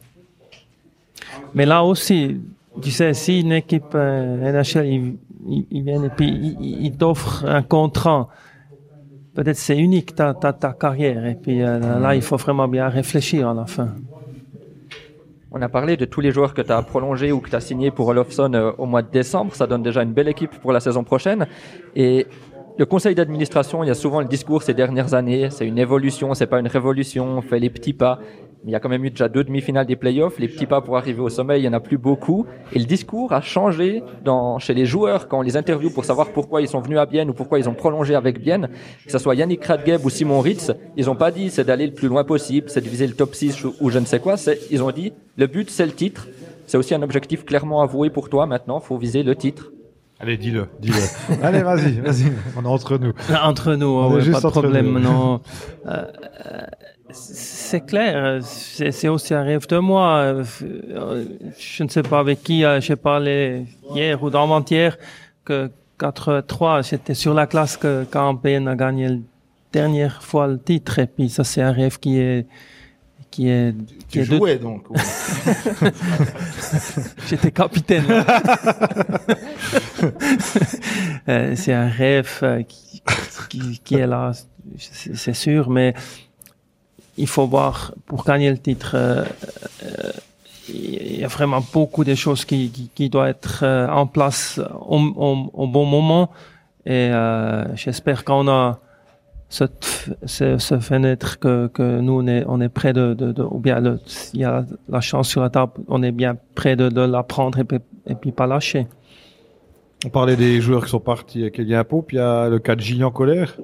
Mais 1.54 1.66
là 1.66 1.84
aussi, 1.84 2.40
tu 2.82 2.90
sais, 2.90 3.14
si 3.14 3.40
une 3.40 3.52
équipe 3.52 3.94
euh, 3.94 4.52
NHL, 4.52 5.14
il, 5.70 5.82
vient 5.82 6.02
et 6.02 6.08
puis 6.08 6.56
il, 6.60 6.96
t'offre 6.96 7.44
un 7.44 7.62
contrat, 7.62 8.28
peut-être 9.34 9.56
c'est 9.56 9.78
unique 9.78 10.14
ta, 10.14 10.34
ta, 10.34 10.52
ta 10.52 10.72
carrière. 10.72 11.24
Et 11.26 11.34
puis 11.34 11.62
euh, 11.62 12.00
là, 12.00 12.14
il 12.14 12.22
faut 12.22 12.36
vraiment 12.36 12.66
bien 12.66 12.88
réfléchir 12.88 13.48
à 13.48 13.54
la 13.54 13.66
fin. 13.66 13.94
On 15.58 15.62
a 15.62 15.70
parlé 15.70 15.96
de 15.96 16.04
tous 16.04 16.20
les 16.20 16.32
joueurs 16.32 16.52
que 16.52 16.60
tu 16.60 16.70
as 16.70 16.82
prolongés 16.82 17.32
ou 17.32 17.40
que 17.40 17.48
tu 17.48 17.56
as 17.56 17.60
signés 17.60 17.90
pour 17.90 18.08
Olofsson 18.08 18.52
euh, 18.52 18.72
au 18.76 18.84
mois 18.84 19.00
de 19.00 19.10
décembre. 19.10 19.54
Ça 19.54 19.66
donne 19.66 19.82
déjà 19.82 20.02
une 20.02 20.12
belle 20.12 20.28
équipe 20.28 20.50
pour 20.60 20.70
la 20.70 20.80
saison 20.80 21.02
prochaine. 21.02 21.46
Et 21.94 22.26
le 22.76 22.84
conseil 22.84 23.14
d'administration, 23.14 23.82
il 23.82 23.86
y 23.86 23.90
a 23.90 23.94
souvent 23.94 24.20
le 24.20 24.26
discours 24.26 24.62
ces 24.62 24.74
dernières 24.74 25.14
années, 25.14 25.48
c'est 25.48 25.66
une 25.66 25.78
évolution, 25.78 26.34
c'est 26.34 26.46
pas 26.46 26.60
une 26.60 26.66
révolution, 26.66 27.38
on 27.38 27.40
fait 27.40 27.58
les 27.58 27.70
petits 27.70 27.94
pas. 27.94 28.18
Il 28.66 28.72
y 28.72 28.74
a 28.74 28.80
quand 28.80 28.88
même 28.88 29.04
eu 29.04 29.10
déjà 29.10 29.28
deux 29.28 29.44
demi-finales 29.44 29.86
des 29.86 29.94
playoffs, 29.94 30.40
les 30.40 30.48
petits 30.48 30.66
pas 30.66 30.80
pour 30.80 30.96
arriver 30.96 31.20
au 31.20 31.28
sommet, 31.28 31.60
il 31.60 31.64
y 31.64 31.68
en 31.68 31.72
a 31.72 31.78
plus 31.78 31.98
beaucoup. 31.98 32.46
Et 32.72 32.80
le 32.80 32.84
discours 32.84 33.32
a 33.32 33.40
changé 33.40 34.02
dans, 34.24 34.58
chez 34.58 34.74
les 34.74 34.86
joueurs 34.86 35.28
quand 35.28 35.38
on 35.38 35.42
les 35.42 35.56
interviewe 35.56 35.90
pour 35.90 36.04
savoir 36.04 36.32
pourquoi 36.32 36.60
ils 36.60 36.66
sont 36.66 36.80
venus 36.80 36.98
à 36.98 37.06
Bienne 37.06 37.30
ou 37.30 37.32
pourquoi 37.32 37.60
ils 37.60 37.68
ont 37.68 37.74
prolongé 37.74 38.16
avec 38.16 38.40
Bienne. 38.40 38.68
Que 39.04 39.12
ce 39.12 39.18
soit 39.18 39.36
Yannick 39.36 39.64
Radgeb 39.64 40.04
ou 40.04 40.10
Simon 40.10 40.40
Ritz, 40.40 40.72
ils 40.96 41.08
ont 41.08 41.14
pas 41.14 41.30
dit 41.30 41.48
c'est 41.48 41.62
d'aller 41.62 41.86
le 41.86 41.92
plus 41.92 42.08
loin 42.08 42.24
possible, 42.24 42.68
c'est 42.68 42.80
de 42.80 42.88
viser 42.88 43.06
le 43.06 43.14
top 43.14 43.36
6 43.36 43.64
ou 43.80 43.88
je 43.88 44.00
ne 44.00 44.04
sais 44.04 44.18
quoi, 44.18 44.36
c'est, 44.36 44.58
ils 44.72 44.82
ont 44.82 44.90
dit 44.90 45.12
le 45.36 45.46
but 45.46 45.70
c'est 45.70 45.86
le 45.86 45.92
titre. 45.92 46.26
C'est 46.66 46.76
aussi 46.76 46.92
un 46.92 47.02
objectif 47.02 47.44
clairement 47.44 47.82
avoué 47.82 48.10
pour 48.10 48.28
toi 48.28 48.46
maintenant, 48.46 48.80
faut 48.80 48.98
viser 48.98 49.22
le 49.22 49.36
titre. 49.36 49.70
Allez, 50.18 50.38
dis-le, 50.38 50.66
dis-le. 50.80 50.96
Allez, 51.44 51.62
vas-y, 51.62 52.00
vas-y. 52.00 52.32
On 52.56 52.64
est 52.64 52.66
entre 52.66 52.96
nous. 52.96 53.12
Entre 53.44 53.74
nous, 53.74 53.86
on 53.86 54.14
ouais, 54.14 54.30
pas 54.30 54.40
de 54.40 54.48
problème. 54.48 54.98
Non. 54.98 55.40
Euh, 55.86 56.02
c'est 57.10 57.86
clair, 57.86 58.40
c'est 58.42 59.08
aussi 59.08 59.34
un 59.34 59.42
rêve 59.42 59.66
de 59.68 59.78
moi. 59.78 60.42
Je 61.58 61.82
ne 61.82 61.88
sais 61.88 62.02
pas 62.02 62.18
avec 62.18 62.42
qui 62.42 62.64
euh, 62.64 62.80
j'ai 62.80 62.96
parlé 62.96 63.64
hier 63.94 64.22
ou 64.22 64.30
d'avant-hier 64.30 64.98
que 65.44 65.70
4-3, 65.98 66.88
j'étais 66.88 67.14
sur 67.14 67.32
la 67.32 67.46
classe 67.46 67.76
que 67.76 68.04
quand 68.10 68.38
a 68.44 68.74
gagné 68.74 69.08
la 69.08 69.16
dernière 69.72 70.22
fois 70.22 70.46
le 70.48 70.58
titre. 70.58 70.98
Et 70.98 71.06
puis 71.06 71.28
ça, 71.28 71.44
c'est 71.44 71.62
un 71.62 71.72
rêve 71.72 71.98
qui 71.98 72.18
est 72.18 72.46
qui 73.30 73.48
est 73.48 73.74
qui 74.08 74.20
tu 74.20 74.24
jouais 74.24 74.56
donc 74.56 74.86
j'étais 77.26 77.50
capitaine 77.50 78.04
euh, 81.28 81.54
c'est 81.56 81.72
un 81.72 81.88
rêve 81.88 82.38
euh, 82.42 82.62
qui, 82.62 83.02
qui, 83.50 83.80
qui 83.84 83.94
est 83.96 84.06
là 84.06 84.32
c'est 84.78 85.34
sûr 85.34 85.68
mais 85.68 85.92
il 87.16 87.26
faut 87.26 87.46
voir 87.46 87.94
pour 88.06 88.24
gagner 88.24 88.50
le 88.50 88.58
titre 88.58 88.92
euh, 88.94 89.24
il 90.68 91.20
y 91.20 91.24
a 91.24 91.28
vraiment 91.28 91.64
beaucoup 91.72 92.02
de 92.02 92.14
choses 92.14 92.44
qui, 92.44 92.70
qui, 92.70 92.90
qui 92.92 93.08
doivent 93.08 93.28
être 93.28 93.64
en 93.88 94.08
place 94.08 94.60
au, 94.80 94.98
au, 94.98 95.50
au 95.52 95.66
bon 95.68 95.84
moment 95.84 96.30
et 96.84 97.10
j'espère 97.76 98.24
qu'on 98.24 98.48
a 98.48 98.80
cette, 99.48 100.10
ce, 100.24 100.78
fenêtre 100.80 101.38
que, 101.38 101.68
que 101.68 102.00
nous 102.00 102.20
on 102.20 102.26
est, 102.26 102.44
on 102.48 102.60
est 102.60 102.68
prêt 102.68 102.92
de, 102.92 103.14
de, 103.14 103.32
de 103.32 103.42
ou 103.42 103.58
bien 103.58 103.82
il 104.34 104.40
y 104.40 104.44
a 104.44 104.64
la 104.88 105.00
chance 105.00 105.28
sur 105.28 105.40
la 105.40 105.50
table, 105.50 105.72
on 105.88 106.02
est 106.02 106.12
bien 106.12 106.36
prêt 106.54 106.76
de, 106.76 106.88
de 106.88 107.00
la 107.00 107.22
prendre 107.22 107.58
et 107.58 107.64
puis, 107.64 107.78
et 108.06 108.14
puis 108.14 108.32
pas 108.32 108.46
lâcher. 108.46 108.86
On 110.04 110.10
parlait 110.10 110.36
des 110.36 110.60
joueurs 110.60 110.84
qui 110.84 110.90
sont 110.90 111.00
partis 111.00 111.44
Elia 111.44 111.84
Pope, 111.84 112.12
il 112.12 112.16
y 112.16 112.20
a 112.20 112.48
le 112.48 112.58
cas 112.58 112.74
de 112.74 112.80
Gillian 112.80 113.10
Colère. 113.10 113.56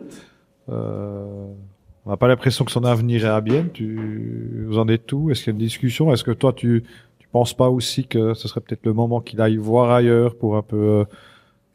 Euh, 0.69 1.53
on 2.07 2.11
n'a 2.11 2.17
pas 2.17 2.29
l'impression 2.29 2.65
que 2.65 2.73
son 2.73 2.85
avenir 2.85 3.25
est 3.25 3.29
à 3.29 3.41
bien. 3.41 3.67
Tu, 3.73 4.65
vous 4.67 4.79
en 4.79 4.88
êtes 4.88 5.07
tout 5.07 5.31
Est-ce 5.31 5.45
qu'il 5.45 5.53
y 5.53 5.57
a 5.57 5.59
une 5.59 5.65
discussion? 5.65 6.12
Est-ce 6.12 6.25
que 6.25 6.33
toi, 6.33 6.53
tu, 6.53 6.85
tu 7.19 7.29
penses 7.29 7.55
pas 7.55 7.69
aussi 7.69 8.07
que 8.07 8.35
ce 8.35 8.49
serait 8.49 8.61
peut-être 8.61 8.85
le 8.87 8.93
moment 8.93 9.21
qu'il 9.21 9.41
aille 9.41 9.57
voir 9.57 9.91
ailleurs 9.91 10.35
pour 10.35 10.57
un 10.57 10.62
peu 10.62 10.77
euh, 10.77 11.05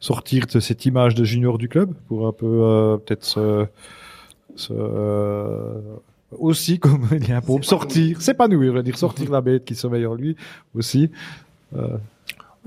sortir 0.00 0.46
de 0.46 0.60
cette 0.60 0.86
image 0.86 1.14
de 1.14 1.24
junior 1.24 1.58
du 1.58 1.68
club, 1.68 1.94
pour 2.08 2.26
un 2.26 2.32
peu 2.32 2.46
euh, 2.46 2.96
peut-être 2.98 3.24
se, 3.24 3.66
euh, 4.70 5.80
aussi 6.38 6.78
comme 6.80 7.08
il 7.12 7.28
y 7.28 7.32
a 7.32 7.38
un 7.38 7.40
pour 7.40 7.64
sortir, 7.64 8.20
s'épanouir, 8.20 8.72
je 8.72 8.76
veux 8.76 8.82
dire 8.82 8.98
sortir 8.98 9.30
la 9.30 9.40
bête 9.40 9.64
qui 9.64 9.74
sommeille 9.74 10.06
en 10.06 10.14
lui 10.14 10.36
aussi. 10.74 11.10
Euh. 11.76 11.96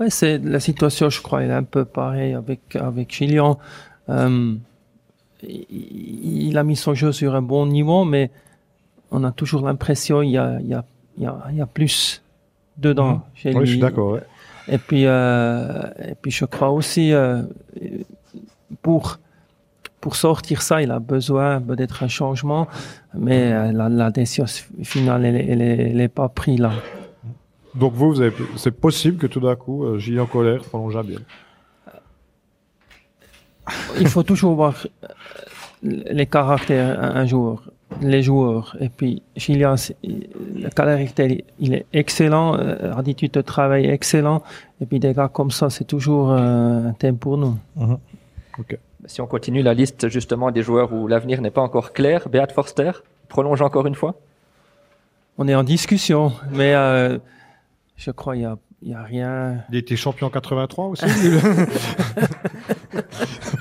Ouais, 0.00 0.10
c'est 0.10 0.38
la 0.38 0.58
situation, 0.58 1.10
je 1.10 1.20
crois, 1.20 1.42
elle 1.42 1.50
est 1.50 1.54
un 1.54 1.62
peu 1.62 1.84
pareil 1.84 2.34
avec 2.34 2.76
avec 2.76 3.12
Gillian. 3.14 3.58
Euh, 4.08 4.54
il 5.42 6.56
a 6.56 6.64
mis 6.64 6.76
son 6.76 6.94
jeu 6.94 7.12
sur 7.12 7.34
un 7.34 7.42
bon 7.42 7.66
niveau, 7.66 8.04
mais 8.04 8.30
on 9.10 9.24
a 9.24 9.32
toujours 9.32 9.62
l'impression 9.62 10.22
il 10.22 10.30
y 10.30 10.38
a 10.38 10.58
il 10.60 10.68
y 10.68 10.74
a 10.74 10.84
il 11.18 11.24
y 11.24 11.26
a, 11.26 11.36
il 11.50 11.56
y 11.56 11.60
a 11.60 11.66
plus 11.66 12.22
dedans 12.78 13.12
mmh. 13.12 13.22
chez 13.34 13.48
oui, 13.50 13.60
lui. 13.60 13.66
je 13.66 13.70
suis 13.72 13.80
d'accord. 13.80 14.12
Ouais. 14.12 14.22
Et 14.68 14.78
puis 14.78 15.04
euh, 15.06 15.90
et 16.10 16.14
puis 16.14 16.30
je 16.30 16.44
crois 16.44 16.70
aussi 16.70 17.12
euh, 17.12 17.42
pour 18.82 19.18
pour 20.00 20.16
sortir 20.16 20.62
ça, 20.62 20.82
il 20.82 20.90
a 20.90 20.98
besoin 20.98 21.60
d'être 21.60 22.02
un 22.02 22.08
changement, 22.08 22.66
mais 23.14 23.52
euh, 23.52 23.70
la, 23.70 23.88
la 23.88 24.10
décision 24.10 24.46
finale, 24.82 25.24
elle 25.24 25.96
n'est 25.96 26.08
pas 26.08 26.28
prise 26.28 26.58
là. 26.58 26.72
Donc 27.76 27.94
vous, 27.94 28.16
c'est 28.56 28.72
possible 28.72 29.16
que 29.16 29.28
tout 29.28 29.40
d'un 29.40 29.54
coup, 29.54 29.84
euh, 29.84 29.98
Gilles 29.98 30.20
en 30.20 30.26
colère 30.26 30.60
prolonge 30.62 31.00
bien. 31.06 31.20
Il 34.00 34.08
faut 34.08 34.22
toujours 34.22 34.54
voir 34.54 34.74
euh, 35.04 35.08
les 36.10 36.26
caractères 36.26 36.98
un, 37.02 37.16
un 37.22 37.26
jour. 37.26 37.62
les 38.00 38.22
joueurs. 38.22 38.74
Et 38.80 38.88
puis, 38.88 39.22
Gillian, 39.36 39.76
c'est- 39.76 39.96
le 40.02 40.68
caractère, 40.70 41.30
il 41.58 41.74
est 41.74 41.84
excellent. 41.92 42.56
Euh, 42.58 42.94
Attitude 42.96 43.32
de 43.32 43.42
travail 43.42 43.86
excellent. 43.86 44.42
Et 44.80 44.86
puis, 44.86 44.98
des 44.98 45.12
gars 45.12 45.28
comme 45.28 45.50
ça, 45.50 45.68
c'est 45.70 45.84
toujours 45.84 46.32
euh, 46.32 46.88
un 46.88 46.92
thème 46.94 47.18
pour 47.18 47.36
nous. 47.36 47.56
Si 49.06 49.20
on 49.20 49.26
continue 49.26 49.62
la 49.62 49.74
liste 49.74 50.08
justement 50.08 50.50
des 50.50 50.62
joueurs 50.62 50.92
où 50.92 51.06
l'avenir 51.08 51.40
n'est 51.42 51.50
pas 51.50 51.60
encore 51.62 51.92
clair, 51.92 52.28
Beat 52.28 52.52
Forster 52.52 52.92
prolonge 53.28 53.60
encore 53.62 53.86
une 53.86 53.94
fois? 53.96 54.14
On 55.38 55.48
est 55.48 55.54
en 55.54 55.64
discussion, 55.64 56.32
mais 56.52 56.74
euh, 56.74 57.18
je 57.96 58.10
crois 58.10 58.34
qu'il 58.34 58.42
n'y 58.42 58.46
a, 58.46 58.56
y 58.82 58.94
a 58.94 59.02
rien. 59.02 59.56
Il 59.70 59.76
était 59.78 59.96
champion 59.96 60.26
en 60.28 60.30
83 60.30 60.86
aussi. 60.86 61.04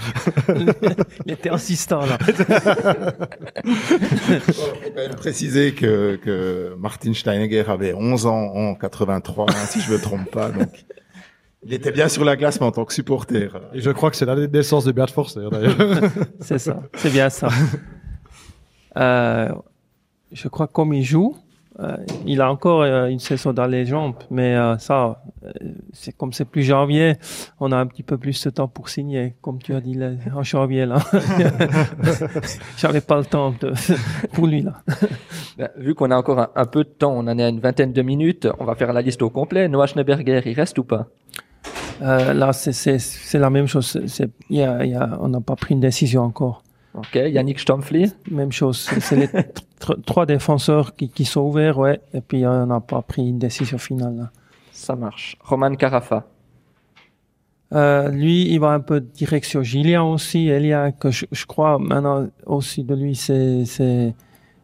Il 1.25 1.33
était 1.33 1.49
insistant 1.49 2.05
là. 2.05 2.17
faut 4.51 4.65
quand 4.83 4.95
même 4.95 5.15
préciser 5.15 5.73
que, 5.73 6.17
que 6.17 6.75
Martin 6.77 7.13
Steinegger 7.13 7.65
avait 7.67 7.93
11 7.93 8.25
ans 8.25 8.53
en 8.53 8.75
83, 8.75 9.45
hein, 9.49 9.53
si 9.67 9.81
je 9.81 9.91
me 9.91 9.99
trompe 9.99 10.29
pas. 10.31 10.49
Donc, 10.49 10.69
il 11.63 11.73
était 11.73 11.91
bien 11.91 12.07
sur 12.09 12.25
la 12.25 12.35
glace, 12.35 12.59
mais 12.59 12.65
en 12.65 12.71
tant 12.71 12.85
que 12.85 12.93
supporter. 12.93 13.49
Et 13.73 13.81
je 13.81 13.91
crois 13.91 14.09
que 14.09 14.17
c'est 14.17 14.25
l'année 14.25 14.47
de 14.47 14.57
naissance 14.57 14.83
de 14.85 14.91
Beat 14.91 15.11
Forster 15.11 15.47
d'ailleurs. 15.51 15.75
C'est 16.39 16.59
ça, 16.59 16.81
c'est 16.95 17.11
bien 17.11 17.29
ça. 17.29 17.49
Euh, 18.97 19.49
je 20.33 20.47
crois 20.49 20.67
que 20.67 20.73
comme 20.73 20.93
il 20.93 21.03
joue, 21.03 21.37
euh, 21.79 21.95
il 22.25 22.41
a 22.41 22.51
encore 22.51 22.81
euh, 22.81 23.07
une 23.07 23.19
saison 23.19 23.53
dans 23.53 23.65
les 23.65 23.85
jambes, 23.85 24.15
mais 24.29 24.55
euh, 24.55 24.77
ça, 24.77 25.23
euh, 25.45 25.49
c'est 25.93 26.15
comme 26.15 26.33
c'est 26.33 26.45
plus 26.45 26.63
janvier, 26.63 27.15
on 27.59 27.71
a 27.71 27.77
un 27.77 27.85
petit 27.87 28.03
peu 28.03 28.17
plus 28.17 28.43
de 28.43 28.49
temps 28.49 28.67
pour 28.67 28.89
signer, 28.89 29.35
comme 29.41 29.59
tu 29.59 29.73
as 29.73 29.79
dit 29.81 29.93
là, 29.93 30.11
en 30.35 30.43
janvier 30.43 30.85
là. 30.85 30.97
J'avais 32.77 33.01
pas 33.01 33.17
le 33.17 33.25
temps 33.25 33.53
de, 33.59 33.73
pour 34.33 34.47
lui 34.47 34.61
là. 34.61 34.73
Ben, 35.57 35.69
vu 35.77 35.95
qu'on 35.95 36.11
a 36.11 36.17
encore 36.17 36.39
un, 36.39 36.49
un 36.55 36.65
peu 36.65 36.83
de 36.83 36.89
temps, 36.89 37.13
on 37.13 37.27
en 37.27 37.37
est 37.37 37.43
à 37.43 37.49
une 37.49 37.59
vingtaine 37.59 37.93
de 37.93 38.01
minutes, 38.01 38.47
on 38.59 38.65
va 38.65 38.75
faire 38.75 38.91
la 38.93 39.01
liste 39.01 39.21
au 39.21 39.29
complet. 39.29 39.67
Noah 39.67 39.87
Schneeberger, 39.87 40.41
il 40.45 40.53
reste 40.53 40.77
ou 40.77 40.83
pas? 40.83 41.07
Euh, 42.01 42.33
là, 42.33 42.51
c'est- 42.53 43.37
la 43.37 43.49
même 43.49 43.67
chose. 43.67 43.99
y 44.49 44.61
a- 44.61 44.85
y 44.85 44.93
a- 44.95 45.17
on 45.21 45.29
n'a 45.29 45.39
pas 45.41 45.55
pris 45.55 45.73
une 45.75 45.79
décision 45.81 46.23
encore. 46.23 46.63
Ok, 46.93 47.15
Yannick 47.15 47.59
Stomfli, 47.59 48.11
Même 48.29 48.51
chose. 48.51 48.77
C'est 48.99 49.15
les 49.15 49.27
tr- 49.27 50.01
trois 50.05 50.25
défenseurs 50.25 50.93
qui, 50.95 51.07
qui 51.09 51.23
sont 51.25 51.41
ouverts, 51.41 51.77
ouais. 51.77 52.01
Et 52.13 52.19
puis 52.21 52.45
on 52.45 52.65
n'a 52.65 52.79
pas 52.81 53.01
pris 53.01 53.29
une 53.29 53.39
décision 53.39 53.77
finale. 53.77 54.15
Là. 54.17 54.31
ça 54.73 54.95
marche. 54.95 55.37
Roman 55.41 55.73
Carafa, 55.75 56.25
Euh, 57.73 58.09
lui, 58.09 58.51
il 58.51 58.59
va 58.59 58.71
un 58.71 58.81
peu 58.81 58.99
direction 58.99 59.63
Gillian 59.63 60.11
aussi. 60.11 60.49
Elia, 60.49 60.91
que 60.91 61.09
je, 61.09 61.25
je 61.31 61.45
crois 61.45 61.79
maintenant 61.79 62.27
aussi 62.45 62.83
de 62.83 62.93
lui, 62.95 63.15
c'est 63.15 63.63
c'est 63.63 64.13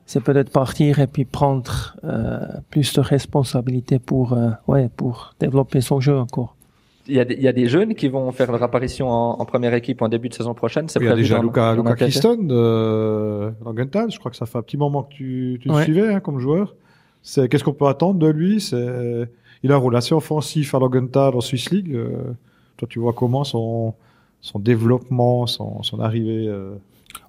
c'est 0.06 0.22
peut-être 0.22 0.52
partir 0.52 1.00
et 1.00 1.08
puis 1.08 1.24
prendre 1.24 1.96
euh, 2.04 2.40
plus 2.70 2.92
de 2.94 3.00
responsabilités 3.00 4.00
pour 4.00 4.34
euh, 4.34 4.50
ouais 4.68 4.90
pour 4.98 5.36
développer 5.40 5.80
son 5.80 6.02
jeu 6.02 6.18
encore. 6.18 6.57
Il 7.08 7.16
y, 7.16 7.20
a 7.20 7.26
des, 7.26 7.36
il 7.36 7.42
y 7.42 7.48
a 7.48 7.54
des 7.54 7.68
jeunes 7.68 7.96
qui 7.96 8.08
vont 8.10 8.32
faire 8.32 8.52
leur 8.52 8.62
apparition 8.64 9.10
en, 9.10 9.40
en 9.40 9.46
première 9.46 9.74
équipe 9.74 10.02
en 10.02 10.10
début 10.10 10.30
de 10.30 10.34
saison 10.34 10.54
prochaine. 10.54 10.88
C'est 10.90 11.00
Il 11.00 11.06
y 11.06 11.10
a 11.10 11.16
déjà 11.16 11.38
dans- 11.38 11.44
Luca, 11.44 11.74
Luca 11.76 11.96
de 11.96 13.54
Langenthal. 13.64 14.12
Je 14.12 14.20
crois 14.20 14.32
que 14.32 14.38
ça 14.38 14.46
fait 14.46 14.58
un 14.58 14.62
petit 14.62 14.78
moment 14.78 15.04
que 15.04 15.14
tu, 15.14 15.60
tu 15.62 15.70
le 15.70 15.76
suivais 15.84 16.14
hein, 16.14 16.20
comme 16.20 16.40
joueur. 16.40 16.76
C'est 17.22 17.50
qu'est-ce 17.50 17.64
qu'on 17.64 17.74
peut 17.74 17.88
attendre 17.88 18.20
de 18.20 18.28
lui? 18.28 18.62
C'est 18.62 19.30
il 19.64 19.72
a 19.72 19.76
un 19.76 19.80
rôle 19.80 19.96
assez 19.96 20.14
offensif 20.14 20.76
à 20.76 20.80
Langenthal 20.80 21.36
en 21.36 21.42
Swiss 21.42 21.72
League. 21.72 21.94
Euh, 21.94 22.10
toi, 22.78 22.88
tu 22.90 23.00
vois 23.00 23.14
comment 23.14 23.44
son 23.44 23.94
son 24.40 24.60
développement, 24.60 25.48
son, 25.48 25.82
son 25.84 26.00
arrivée. 26.00 26.48
euh, 26.48 26.76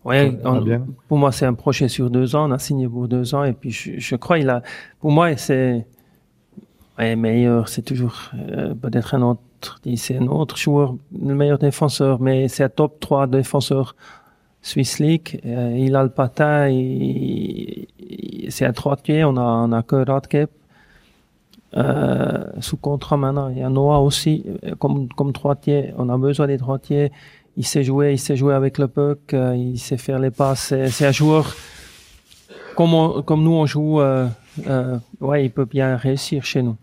Ouais, 0.05 0.29
va 0.31 0.53
on- 0.53 0.61
bien. 0.61 0.85
pour 1.09 1.17
moi, 1.19 1.33
c'est 1.33 1.47
un 1.47 1.55
projet 1.55 1.89
sur 1.89 2.11
deux 2.11 2.37
ans. 2.37 2.49
On 2.49 2.53
a 2.53 2.59
signé 2.59 2.87
pour 2.87 3.09
deux 3.09 3.35
ans. 3.35 3.45
Et 3.45 3.55
puis, 3.55 3.71
je, 3.71 3.93
je 3.97 4.17
crois, 4.17 4.39
il 4.39 4.49
a, 4.51 4.63
pour 5.01 5.11
moi, 5.11 5.35
c'est, 5.37 5.87
ouais, 6.99 7.17
meilleur. 7.17 7.69
C'est 7.69 7.83
toujours, 7.83 8.31
euh, 8.35 8.75
peut-être 8.75 9.15
un 9.15 9.23
autre, 9.23 9.41
c'est 9.97 10.17
un 10.17 10.27
autre 10.27 10.57
joueur, 10.57 10.95
le 11.13 11.35
meilleur 11.35 11.59
défenseur, 11.59 12.21
mais 12.21 12.49
c'est 12.49 12.65
un 12.65 12.69
top 12.69 13.01
3 13.01 13.27
défenseur 13.27 13.95
Swiss 14.63 14.99
League. 14.99 15.41
Euh, 15.47 15.77
il 15.77 15.97
a 15.97 16.03
le 16.03 16.11
patin, 16.11 16.69
c'est 18.49 18.67
un 18.67 18.73
droitier. 18.73 19.25
On 19.25 19.37
a, 19.37 19.43
on 19.43 19.73
a 19.73 19.83
que 19.83 19.97
Radkep. 19.97 20.51
Euh, 21.77 22.45
sous 22.61 22.79
contrat 22.79 23.19
maintenant. 23.19 23.51
Il 23.51 23.59
y 23.59 23.63
a 23.63 23.69
Noah 23.69 24.01
aussi, 24.01 24.45
euh, 24.65 24.75
comme, 24.77 25.09
comme 25.09 25.33
droitier. 25.33 25.93
On 25.99 26.09
a 26.09 26.17
besoin 26.17 26.47
des 26.47 26.57
droitiers 26.57 27.13
il 27.59 27.67
sait 27.67 27.83
jouer, 27.83 28.13
il 28.13 28.21
sait 28.21 28.37
jouer 28.37 28.55
avec 28.55 28.79
le 28.79 28.87
puck, 28.87 29.35
il 29.35 29.81
sait 29.81 29.97
faire 29.97 30.21
les 30.21 30.31
passes. 30.31 30.73
C'est, 30.91 31.07
un 31.07 31.11
joueur 31.11 31.57
comme, 32.77 33.25
comme 33.25 33.43
nous 33.43 33.51
on 33.51 33.67
joue. 33.67 34.01
ouais, 35.21 35.45
il 35.45 35.51
peut 35.51 35.65
bien 35.65 35.97
réussir 35.97 36.45
chez 36.45 36.63
nous. 36.63 36.77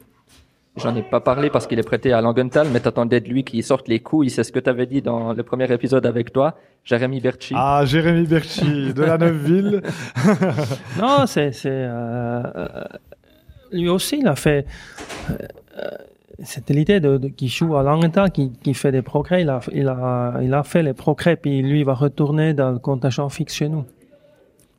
J'en 0.78 0.94
ai 0.96 1.04
pas 1.04 1.22
parlé 1.22 1.50
parce 1.50 1.68
qu'il 1.68 1.80
est 1.80 1.84
prêté 1.84 2.12
à 2.12 2.20
Langenthal, 2.20 2.68
mais 2.74 2.82
t'attendais 2.82 3.22
de 3.22 3.30
lui 3.30 3.46
qu'il 3.46 3.64
sorte 3.64 3.88
les 3.88 4.00
coups. 4.02 4.28
C'est 4.34 4.44
ce 4.44 4.52
que 4.52 4.60
tu 4.60 4.70
avais 4.70 4.86
dit 4.86 5.02
dans 5.02 5.32
le 5.32 5.42
premier 5.42 5.72
épisode 5.72 6.06
avec 6.06 6.34
toi, 6.34 6.56
Jérémy 6.84 7.22
Berchi. 7.22 7.54
Ah, 7.56 7.84
Jérémy 7.86 8.26
Berchi 8.28 8.94
de 8.94 9.02
la 9.04 9.18
Neuville. 9.18 9.82
Non, 11.00 11.26
c'est, 11.28 11.54
c'est 11.54 11.70
euh, 11.72 12.44
euh, 12.56 12.68
lui 13.72 13.88
aussi 13.88 14.20
il 14.20 14.28
a 14.28 14.36
fait. 14.36 14.66
euh, 15.30 15.34
euh, 15.78 15.90
c'était 16.44 16.74
l'idée 16.74 17.00
de, 17.00 17.18
de 17.18 17.30
qui 17.30 17.48
joue 17.48 17.78
à 17.78 17.84
Langenthal, 17.84 18.30
qui, 18.32 18.52
qui 18.62 18.74
fait 18.74 18.92
des 18.92 19.02
progrès. 19.02 19.44
Il 19.44 19.50
a, 19.50 19.62
il 19.72 19.88
a, 19.88 20.40
il 20.42 20.54
a 20.54 20.64
fait 20.64 20.84
les 20.84 20.94
progrès, 20.94 21.38
puis 21.38 21.62
lui 21.62 21.80
il 21.80 21.86
va 21.86 21.94
retourner 21.94 22.54
dans 22.54 22.72
le 22.72 22.80
contingent 22.80 23.30
fixe 23.30 23.54
chez 23.56 23.70
nous. 23.70 23.86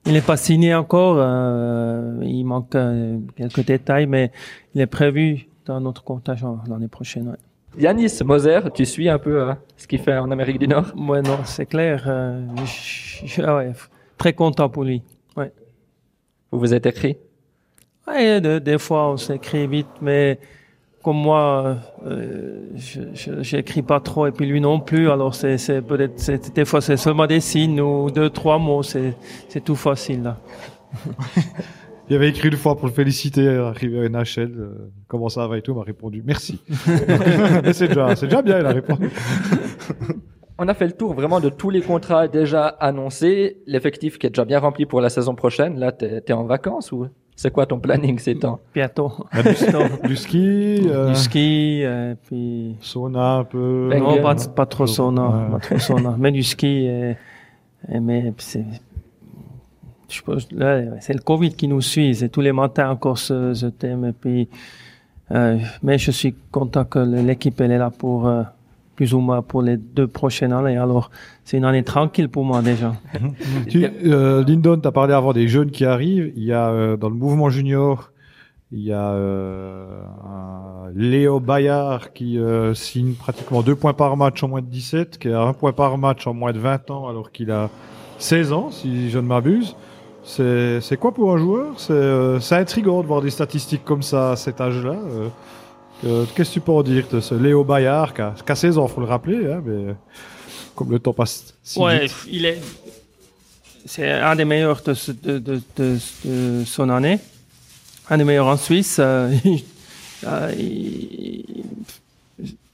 Il 0.05 0.13
n'est 0.13 0.21
pas 0.21 0.37
signé 0.37 0.75
encore, 0.75 1.17
euh, 1.19 2.19
il 2.23 2.45
manque 2.45 2.75
euh, 2.75 3.17
quelques 3.35 3.65
détails, 3.65 4.07
mais 4.07 4.31
il 4.75 4.83
est 4.83 4.87
prévu 4.87 5.49
dans 5.66 5.81
notre 5.81 6.02
contingent 6.05 6.59
l'année 6.68 6.88
prochaine. 6.88 7.29
Ouais. 7.29 7.83
Yanis 7.83 8.20
Moser, 8.24 8.61
tu 8.74 8.87
suis 8.87 9.09
un 9.09 9.18
peu 9.18 9.42
euh, 9.42 9.52
ce 9.76 9.87
qu'il 9.87 9.98
fait 9.98 10.16
en 10.16 10.31
Amérique 10.31 10.59
du 10.59 10.66
Nord? 10.68 10.87
Ouais, 10.96 11.20
non, 11.20 11.38
c'est 11.44 11.66
clair. 11.66 12.05
euh, 12.07 12.40
je- 12.64 13.26
je- 13.26 13.42
ah 13.42 13.57
ouais, 13.57 13.72
très 14.16 14.33
content 14.33 14.68
pour 14.70 14.85
lui. 14.85 15.02
Ouais. 15.37 15.52
Vous 16.50 16.59
vous 16.61 16.72
êtes 16.72 16.87
écrit? 16.87 17.16
Ouais, 18.09 18.40
de- 18.40 18.59
des 18.61 18.79
fois 18.79 19.11
on 19.11 19.16
s'écrit 19.16 19.66
vite, 19.66 19.88
mais 20.00 20.38
comme 21.02 21.16
moi, 21.18 21.76
euh, 22.07 22.68
je 22.76 23.00
je- 23.14 23.42
j'écris 23.42 23.83
pas 23.83 24.00
trop 24.00 24.26
et 24.26 24.33
puis 24.33 24.46
lui 24.46 24.61
non 24.61 24.81
plus. 24.81 25.11
Alors 25.11 25.35
c'est 25.35 25.59
c'est 25.59 25.83
peut-être 25.83 26.18
c'est- 26.18 26.55
des 26.55 26.64
fois 26.64 26.81
c'est 26.81 26.96
seulement 26.96 27.26
des 27.26 27.40
signes 27.40 27.81
ou 27.81 28.11
deux 28.11 28.31
trois 28.31 28.59
mots. 28.59 28.83
C'est 28.83 29.14
c'est 29.48 29.62
tout 29.62 29.76
facile 29.76 30.22
là. 30.22 30.37
Il 32.09 32.14
avait 32.16 32.29
écrit 32.29 32.49
une 32.49 32.57
fois 32.57 32.77
pour 32.77 32.87
le 32.87 32.92
féliciter, 32.92 33.49
arrivé 33.49 34.05
à 34.05 34.09
NHL. 34.09 34.55
euh, 34.59 34.90
comment 35.09 35.29
ça 35.29 35.47
va 35.49 35.59
et 35.59 35.62
tout, 35.62 35.73
il 35.73 35.77
m'a 35.79 35.83
répondu 35.83 36.23
merci. 36.25 36.61
C'est 37.73 37.88
déjà, 37.88 38.14
c'est 38.14 38.27
déjà 38.27 38.42
bien, 38.42 38.61
il 38.61 38.66
a 38.66 38.71
répondu. 38.73 39.11
On 40.59 40.69
a 40.69 40.75
fait 40.75 40.87
le 40.87 40.92
tour 40.92 41.12
vraiment 41.12 41.40
de 41.40 41.51
tous 41.51 41.69
les 41.69 41.83
contrats 41.83 42.29
déjà 42.29 42.66
annoncés, 42.66 43.59
l'effectif 43.66 44.19
qui 44.19 44.27
est 44.27 44.31
déjà 44.31 44.45
bien 44.47 44.59
rempli 44.59 44.87
pour 44.87 45.03
la 45.03 45.11
saison 45.11 45.35
prochaine. 45.35 45.79
Là, 45.79 45.92
t'es 45.92 46.23
es 46.27 46.33
en 46.33 46.45
vacances 46.45 46.92
ou 46.92 47.09
c'est 47.35 47.51
quoi 47.53 47.66
ton 47.66 47.79
planning 47.79 48.19
ces 48.19 48.37
temps? 48.38 48.61
Bientôt. 48.75 49.12
Du 50.05 50.16
ski, 50.16 50.81
euh, 50.88 51.09
du 51.11 51.14
ski 51.14 51.83
euh, 51.85 52.14
puis 52.27 52.77
sauna 52.81 53.35
un 53.35 53.45
peu. 53.45 53.90
Non 53.99 54.23
pas, 54.23 54.35
pas 54.55 54.64
trop 54.64 54.87
sauna, 54.87 55.29
Ouais. 55.29 55.51
pas 55.53 55.59
trop 55.59 55.79
sauna, 55.79 56.14
mais 56.19 56.33
du 56.33 56.42
ski. 56.42 56.87
Et, 56.87 57.16
et 57.92 58.01
mais 58.01 58.33
c'est 58.38 58.64
je 60.09 60.23
pense 60.23 60.51
là 60.53 60.83
c'est 61.01 61.14
le 61.14 61.21
Covid 61.21 61.55
qui 61.55 61.69
nous 61.69 61.81
suit. 61.81 62.14
C'est 62.14 62.29
tous 62.29 62.40
les 62.40 62.53
matins 62.53 62.90
encore 62.90 63.19
ce, 63.19 63.69
thème 63.69 64.12
euh, 65.33 65.59
mais 65.83 65.99
je 65.99 66.12
suis 66.12 66.35
content 66.53 66.85
que 66.85 67.01
l'équipe 67.01 67.61
elle 67.61 67.73
est 67.73 67.79
là 67.79 67.90
pour 67.90 68.29
euh, 68.29 68.45
plus 68.95 69.12
ou 69.12 69.19
moins 69.19 69.42
pour 69.42 69.61
les 69.62 69.77
deux 69.77 70.07
prochaines 70.07 70.53
années. 70.53 70.77
Alors 70.77 71.11
c'est 71.45 71.57
une 71.57 71.64
année 71.64 71.83
tranquille 71.83 72.29
pour 72.29 72.45
moi 72.45 72.62
déjà. 72.62 72.95
Tu, 73.69 73.85
euh, 73.85 74.45
tu 74.45 74.87
as 74.87 74.92
parlé 74.92 75.14
avant 75.14 75.33
des 75.33 75.49
jeunes 75.49 75.71
qui 75.71 75.85
arrivent. 75.85 76.33
Il 76.37 76.45
y 76.45 76.53
a 76.53 76.69
euh, 76.69 76.97
dans 76.97 77.09
le 77.09 77.16
mouvement 77.16 77.51
junior, 77.51 78.12
il 78.71 78.83
y 78.83 78.92
a 78.92 79.11
un 79.11 80.90
Léo 80.95 81.40
Bayard 81.40 82.12
qui 82.12 82.38
signe 82.75 83.14
pratiquement 83.14 83.62
deux 83.62 83.75
points 83.75 83.95
par 83.95 84.16
match 84.16 84.42
en 84.42 84.49
moins 84.49 84.61
de 84.62 84.66
17, 84.66 85.19
qui 85.19 85.29
a 85.29 85.40
un 85.40 85.53
point 85.53 85.73
par 85.73 85.99
match 85.99 86.27
en 86.27 86.35
moins 86.35 86.53
de 86.53 86.59
20 86.59 86.90
ans 86.90 87.09
alors 87.09 87.33
qu'il 87.33 87.51
a 87.51 87.71
16 88.19 88.53
ans, 88.53 88.71
si 88.71 89.11
je 89.11 89.19
ne 89.19 89.27
m'abuse. 89.27 89.77
C'est 90.29 90.97
quoi 90.99 91.12
pour 91.12 91.33
un 91.33 91.39
joueur? 91.39 91.79
C'est 91.79 91.93
euh, 91.93 92.39
intriguant 92.51 93.01
de 93.03 93.07
voir 93.07 93.23
des 93.23 93.31
statistiques 93.31 93.85
comme 93.85 94.03
ça 94.03 94.33
à 94.33 94.37
cet 94.37 94.61
âge-là. 94.61 94.97
euh. 96.05 96.25
Qu'est-ce 96.35 96.51
que 96.51 96.55
tu 96.55 96.61
peux 96.61 96.73
en 96.73 96.83
dire 96.83 97.07
de 97.11 97.21
ce 97.21 97.35
Léo 97.35 97.65
Bayard 97.65 98.12
qui 98.12 98.21
a, 98.21 98.35
qui 98.45 98.53
a 98.53 98.55
16 98.55 98.77
ans, 98.77 98.87
faut 98.89 99.01
le 99.01 99.07
rappeler, 99.07 99.51
hein, 99.51 99.62
mais 99.65 99.95
comme 100.75 100.91
le 100.91 100.99
temps 100.99 101.15
passe 101.15 101.55
si 101.62 101.79
ouais, 101.79 102.03
vite. 102.07 102.15
il 102.31 102.45
est 102.45 102.61
c'est 103.87 104.11
un 104.11 104.35
des 104.37 104.45
meilleurs 104.45 104.83
de, 104.83 104.93
ce- 104.95 105.12
de, 105.12 105.39
de, 105.39 105.62
de, 105.77 105.97
de 106.25 106.65
son 106.67 106.91
année, 106.91 107.19
un 108.11 108.19
des 108.19 108.25
meilleurs 108.25 108.49
en 108.49 108.57
Suisse. 108.57 108.97
euh, 108.99 109.33
il, 109.45 109.62
euh, 110.27 110.53
il- 110.59 111.45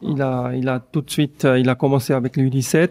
il 0.03 0.21
a, 0.23 0.51
il 0.57 0.69
a 0.69 0.81
tout 0.81 1.03
de 1.03 1.11
suite, 1.11 1.47
il 1.59 1.69
a 1.69 1.75
commencé 1.77 2.13
avec 2.15 2.37
l'U17. 2.37 2.89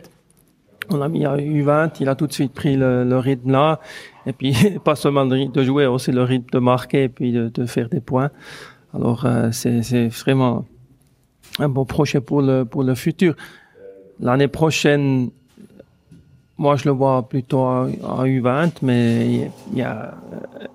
On 0.92 0.98
l'a 0.98 1.08
mis 1.08 1.26
à 1.26 1.36
U20, 1.38 1.92
il 2.00 2.10
a 2.10 2.16
tout 2.16 2.28
de 2.28 2.34
suite 2.34 2.54
pris 2.54 2.76
le, 2.76 3.04
le 3.04 3.18
rythme 3.18 3.52
là. 3.52 3.80
Et 4.26 4.34
puis, 4.34 4.54
pas 4.84 4.96
seulement 4.96 5.24
le 5.24 5.36
rythme 5.36 5.54
de 5.54 5.64
jouer, 5.64 5.86
aussi 5.86 6.12
le 6.12 6.24
rythme 6.24 6.50
de 6.52 6.60
marquer 6.60 7.04
et 7.04 7.10
puis 7.10 7.32
de, 7.32 7.50
de 7.50 7.66
faire 7.66 7.90
des 7.90 8.02
points. 8.02 8.30
Alors, 8.94 9.26
euh, 9.26 9.50
c'est 9.52 10.08
vraiment 10.10 10.66
un 11.60 11.70
bon 11.70 11.86
projet 11.86 12.22
pour 12.22 12.42
le, 12.42 12.66
pour 12.66 12.84
le 12.84 12.96
futur. 12.96 13.36
L'année 14.20 14.48
prochaine, 14.48 15.30
moi, 16.58 16.76
je 16.76 16.86
le 16.86 16.92
vois 16.92 17.28
plutôt 17.28 17.64
à, 17.64 17.88
à 18.04 18.26
U20, 18.26 18.74
mais 18.82 19.50
il 19.72 19.78
y 19.78 19.82
a, 19.82 20.14
euh, 20.34 20.36
euh, 20.62 20.68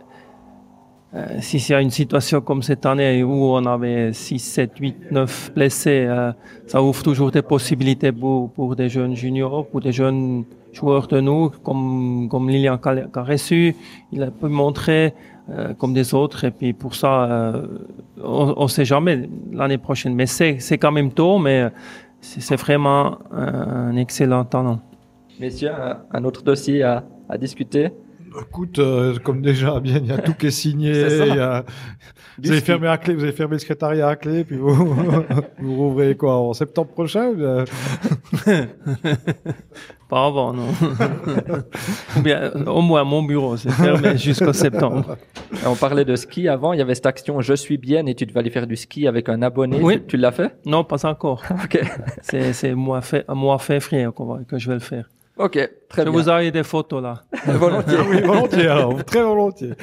si 1.41 1.57
il 1.59 1.71
y 1.71 1.75
a 1.75 1.81
une 1.81 1.91
situation 1.91 2.41
comme 2.41 2.63
cette 2.63 2.85
année 2.87 3.23
où 3.23 3.33
on 3.55 3.65
avait 3.67 4.13
6, 4.13 4.39
7, 4.39 4.71
8, 4.79 4.97
9 5.13 5.53
blessés, 5.55 6.05
euh, 6.09 6.33
ça 6.67 6.83
ouvre 6.83 7.03
toujours 7.03 7.31
des 7.31 7.43
possibilités 7.43 8.13
pour, 8.13 8.51
pour 8.53 8.77
des 8.77 8.89
jeunes 8.89 9.15
juniors, 9.17 9.67
pour 9.67 9.81
des 9.81 9.93
jeunes 9.93 10.45
joueurs 10.73 11.07
de 11.07 11.21
nous, 11.21 11.51
comme, 11.63 12.29
comme 12.31 12.49
Lilian 12.51 12.79
Caressu, 12.79 13.75
il 14.13 14.23
a 14.23 14.31
pu 14.31 14.47
montrer, 14.47 15.15
euh, 15.49 15.73
comme 15.75 15.95
des 15.95 16.13
autres, 16.13 16.45
et 16.45 16.51
puis 16.51 16.73
pour 16.73 16.95
ça, 16.95 17.25
euh, 17.25 17.67
on 18.23 18.65
ne 18.65 18.69
sait 18.69 18.85
jamais 18.85 19.29
l'année 19.53 19.79
prochaine, 19.79 20.15
mais 20.15 20.27
c'est 20.27 20.59
c'est 20.59 20.77
quand 20.77 20.93
même 20.93 21.13
tôt, 21.13 21.39
mais 21.39 21.69
c'est 22.21 22.41
c'est 22.43 22.57
vraiment 22.57 23.19
un, 23.33 23.97
excellent 23.97 24.45
talent. 24.45 24.81
Messieurs, 25.41 25.71
un- 25.71 25.99
un 26.13 26.25
autre 26.25 26.43
dossier 26.43 26.83
à, 26.83 27.05
à 27.29 27.39
discuter. 27.39 27.91
Écoute, 28.41 28.79
euh, 28.79 29.17
comme 29.23 29.41
déjà, 29.43 29.81
bien, 29.81 29.97
il 29.99 30.07
y 30.07 30.13
a 30.13 30.19
tout 30.19 30.35
qui 30.35 30.47
est 30.47 30.51
signé. 30.51 30.93
C'est 31.09 31.29
y 31.29 31.39
a- 31.39 31.65
Vous 32.39 32.51
avez 32.51 32.59
ski. 32.59 32.67
fermé 32.67 32.89
à 32.89 32.99
clé, 32.99 33.15
vous 33.15 33.23
avez 33.23 33.33
fermé 33.33 33.55
le 33.55 33.59
secrétariat 33.59 34.09
à 34.09 34.17
clé, 34.17 34.45
puis 34.45 34.57
vous, 34.57 34.75
vous 35.59 35.77
rouvrez 35.77 36.15
quoi 36.17 36.37
en 36.37 36.53
septembre 36.53 36.91
prochain 36.91 37.29
ou 37.29 37.35
bien 37.37 37.65
Pas 40.09 40.27
avant, 40.27 40.53
non. 40.53 40.69
Ou 42.17 42.21
Bien, 42.21 42.53
au 42.67 42.81
moins, 42.81 43.03
mon 43.03 43.23
bureau, 43.25 43.57
c'est 43.57 43.71
fermé 43.73 44.17
jusqu'au 44.17 44.53
septembre. 44.53 45.17
On 45.67 45.75
parlait 45.75 46.05
de 46.05 46.15
ski 46.15 46.47
avant, 46.49 46.73
il 46.73 46.79
y 46.79 46.83
avait 46.83 46.95
cette 46.95 47.07
action 47.07 47.41
Je 47.41 47.55
suis 47.55 47.77
bien 47.77 48.07
et 48.07 48.15
tu 48.15 48.25
devais 48.27 48.39
aller 48.41 48.51
faire 48.51 48.67
du 48.69 48.77
ski 48.77 49.09
avec 49.09 49.29
un 49.29 49.43
abonné. 49.43 49.81
Oui. 49.83 49.95
Tu, 50.03 50.07
tu 50.07 50.17
l'as 50.17 50.31
fait? 50.31 50.57
Non, 50.65 50.85
pas 50.85 51.05
encore. 51.07 51.43
Ok. 51.51 51.81
C'est, 52.23 52.53
c'est 52.53 52.75
mois, 52.75 53.01
fait, 53.01 53.25
février 53.59 54.07
va- 54.07 54.45
que 54.47 54.59
je 54.59 54.69
vais 54.69 54.75
le 54.75 54.81
faire. 54.81 55.09
Ok, 55.39 55.53
très 55.89 56.03
je 56.05 56.11
bien. 56.11 56.11
vous 56.13 56.29
envoie 56.29 56.51
des 56.51 56.63
photos 56.63 57.03
là. 57.03 57.23
Volontiers. 57.47 57.99
Oui, 58.09 58.23
volontiers, 58.23 58.69
alors, 58.69 59.05
très 59.05 59.23
volontiers. 59.23 59.75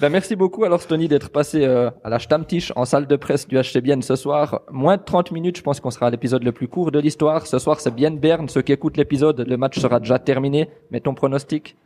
Ben, 0.00 0.10
merci 0.10 0.36
beaucoup 0.36 0.64
alors 0.64 0.80
Stony 0.80 1.08
d'être 1.08 1.28
passé 1.30 1.64
euh, 1.64 1.90
à 2.04 2.08
la 2.08 2.20
Stammtisch 2.20 2.72
en 2.76 2.84
salle 2.84 3.06
de 3.08 3.16
presse 3.16 3.48
du 3.48 3.56
HC 3.56 3.80
Bienne 3.82 4.00
ce 4.00 4.14
soir. 4.14 4.60
Moins 4.70 4.96
de 4.96 5.02
30 5.02 5.32
minutes, 5.32 5.58
je 5.58 5.62
pense 5.62 5.80
qu'on 5.80 5.90
sera 5.90 6.06
à 6.06 6.10
l'épisode 6.10 6.44
le 6.44 6.52
plus 6.52 6.68
court 6.68 6.92
de 6.92 7.00
l'histoire. 7.00 7.46
Ce 7.48 7.58
soir 7.58 7.80
c'est 7.80 7.92
Bienne 7.92 8.18
Berne. 8.18 8.48
Ceux 8.48 8.62
qui 8.62 8.72
écoutent 8.72 8.96
l'épisode, 8.96 9.44
le 9.46 9.56
match 9.56 9.78
sera 9.78 9.98
déjà 9.98 10.18
terminé. 10.20 10.70
Mais 10.92 11.00
ton 11.00 11.14
pronostic 11.14 11.76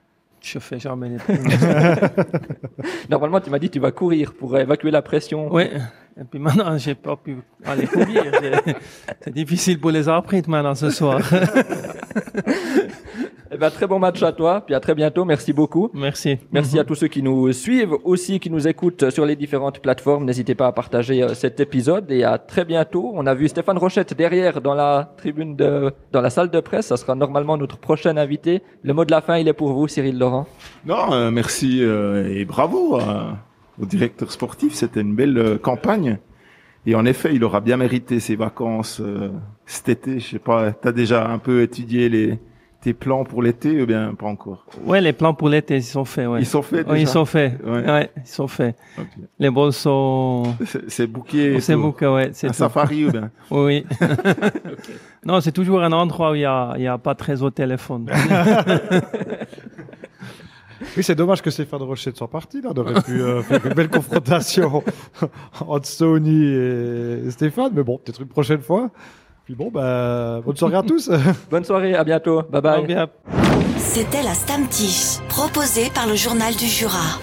Je 0.40 0.58
fais 0.58 0.78
jamais 0.78 1.08
les 1.08 1.16
Normalement 3.10 3.40
tu 3.40 3.48
m'as 3.48 3.58
dit 3.58 3.70
tu 3.70 3.80
vas 3.80 3.92
courir 3.92 4.34
pour 4.34 4.58
évacuer 4.58 4.90
la 4.90 5.00
pression. 5.02 5.48
Oui. 5.50 5.64
Et 6.20 6.24
puis 6.24 6.38
maintenant, 6.38 6.76
j'ai 6.76 6.94
pas 6.94 7.16
pu 7.16 7.38
aller 7.64 7.86
courir. 7.86 8.24
C'est 9.20 9.32
difficile 9.32 9.80
pour 9.80 9.90
les 9.90 10.08
arbitres 10.08 10.50
maintenant 10.50 10.74
ce 10.74 10.90
soir. 10.90 11.20
Eh 13.54 13.58
ben, 13.58 13.68
très 13.68 13.86
bon 13.86 13.98
match 13.98 14.22
à 14.22 14.32
toi, 14.32 14.62
puis 14.64 14.74
à 14.74 14.80
très 14.80 14.94
bientôt. 14.94 15.26
Merci 15.26 15.52
beaucoup. 15.52 15.90
Merci. 15.92 16.38
Merci 16.52 16.78
à 16.78 16.84
tous 16.84 16.94
ceux 16.94 17.08
qui 17.08 17.22
nous 17.22 17.52
suivent, 17.52 17.92
aussi 18.02 18.40
qui 18.40 18.48
nous 18.48 18.66
écoutent 18.66 19.10
sur 19.10 19.26
les 19.26 19.36
différentes 19.36 19.80
plateformes. 19.80 20.24
N'hésitez 20.24 20.54
pas 20.54 20.68
à 20.68 20.72
partager 20.72 21.22
euh, 21.22 21.34
cet 21.34 21.60
épisode 21.60 22.10
et 22.10 22.24
à 22.24 22.38
très 22.38 22.64
bientôt. 22.64 23.12
On 23.14 23.26
a 23.26 23.34
vu 23.34 23.48
Stéphane 23.48 23.76
Rochette 23.76 24.14
derrière 24.14 24.62
dans 24.62 24.72
la 24.72 25.12
tribune 25.18 25.54
de, 25.54 25.92
dans 26.12 26.22
la 26.22 26.30
salle 26.30 26.48
de 26.48 26.60
presse. 26.60 26.86
Ça 26.86 26.96
sera 26.96 27.14
normalement 27.14 27.58
notre 27.58 27.76
prochain 27.76 28.16
invité. 28.16 28.62
Le 28.82 28.94
mot 28.94 29.04
de 29.04 29.10
la 29.10 29.20
fin, 29.20 29.36
il 29.36 29.46
est 29.46 29.52
pour 29.52 29.74
vous, 29.74 29.86
Cyril 29.86 30.18
Laurent. 30.18 30.46
Non, 30.86 31.12
euh, 31.12 31.30
merci 31.30 31.84
euh, 31.84 32.34
et 32.34 32.46
bravo 32.46 32.98
au 33.80 33.86
directeur 33.86 34.30
sportif. 34.32 34.74
C'était 34.74 35.00
une 35.00 35.14
belle 35.14 35.38
euh, 35.38 35.58
campagne. 35.58 36.18
Et 36.86 36.94
en 36.96 37.04
effet, 37.06 37.34
il 37.34 37.44
aura 37.44 37.60
bien 37.60 37.76
mérité 37.76 38.18
ses 38.20 38.34
vacances 38.36 39.00
euh, 39.00 39.30
cet 39.66 39.88
été. 39.88 40.18
Je 40.18 40.30
sais 40.30 40.38
pas, 40.38 40.72
t'as 40.72 40.92
déjà 40.92 41.28
un 41.28 41.38
peu 41.38 41.62
étudié 41.62 42.08
les 42.08 42.38
tes 42.80 42.94
plans 42.94 43.22
pour 43.22 43.44
l'été 43.44 43.80
ou 43.80 43.86
bien 43.86 44.12
pas 44.18 44.26
encore? 44.26 44.66
Ouais, 44.84 45.00
les 45.00 45.12
plans 45.12 45.34
pour 45.34 45.48
l'été, 45.48 45.76
ils 45.76 45.84
sont 45.84 46.04
faits, 46.04 46.26
ouais. 46.26 46.40
Ils 46.40 46.46
sont 46.46 46.62
faits 46.62 46.84
Oui, 46.88 46.94
ils 46.96 46.98
déjà? 47.02 47.12
sont 47.12 47.24
faits. 47.24 47.60
Ouais. 47.64 47.88
Ouais. 47.88 48.10
ils 48.16 48.26
sont 48.26 48.48
faits. 48.48 48.74
Ok. 48.98 49.06
Les 49.38 49.50
bols 49.50 49.72
sont, 49.72 50.42
C'est- 50.66 50.78
et 50.86 50.90
c'est 51.60 51.76
bouquet, 51.76 52.08
ouais, 52.08 52.30
c'est 52.32 52.48
Un 52.48 52.50
tout. 52.50 52.56
safari 52.56 53.04
ou 53.06 53.12
bien? 53.12 53.30
Oui. 53.52 53.86
Non, 55.24 55.40
c'est 55.40 55.52
toujours 55.52 55.80
un 55.84 55.92
endroit 55.92 56.32
où 56.32 56.34
il 56.34 56.40
y 56.40 56.44
a, 56.44 56.74
y 56.78 56.88
a 56.88 56.98
pas 56.98 57.14
très 57.14 57.40
au 57.44 57.50
téléphone. 57.50 58.10
Oui, 60.96 61.02
c'est 61.02 61.14
dommage 61.14 61.42
que 61.42 61.50
Stéphane 61.50 61.82
Rochette 61.82 62.16
soit 62.16 62.28
parti, 62.28 62.60
là. 62.60 62.70
On 62.74 62.80
aurait 62.80 63.02
pu 63.02 63.20
euh, 63.20 63.42
faire 63.42 63.64
une 63.66 63.74
belle 63.74 63.88
confrontation 63.88 64.82
entre 65.66 65.86
Sony 65.86 66.44
et 66.44 67.30
Stéphane, 67.30 67.72
mais 67.74 67.82
bon, 67.82 67.98
peut-être 67.98 68.20
une 68.20 68.28
prochaine 68.28 68.60
fois. 68.60 68.90
Puis 69.44 69.54
bon, 69.54 69.70
bah, 69.72 70.40
bonne 70.44 70.56
soirée 70.56 70.76
à 70.76 70.82
tous. 70.82 71.10
Bonne 71.50 71.64
soirée, 71.64 71.94
à 71.94 72.04
bientôt. 72.04 72.42
Bye 72.42 72.62
bye. 72.62 73.06
C'était 73.76 74.22
la 74.22 74.34
Stamtiche, 74.34 75.18
proposée 75.28 75.90
par 75.92 76.06
le 76.06 76.14
journal 76.14 76.54
du 76.54 76.66
Jura. 76.66 77.18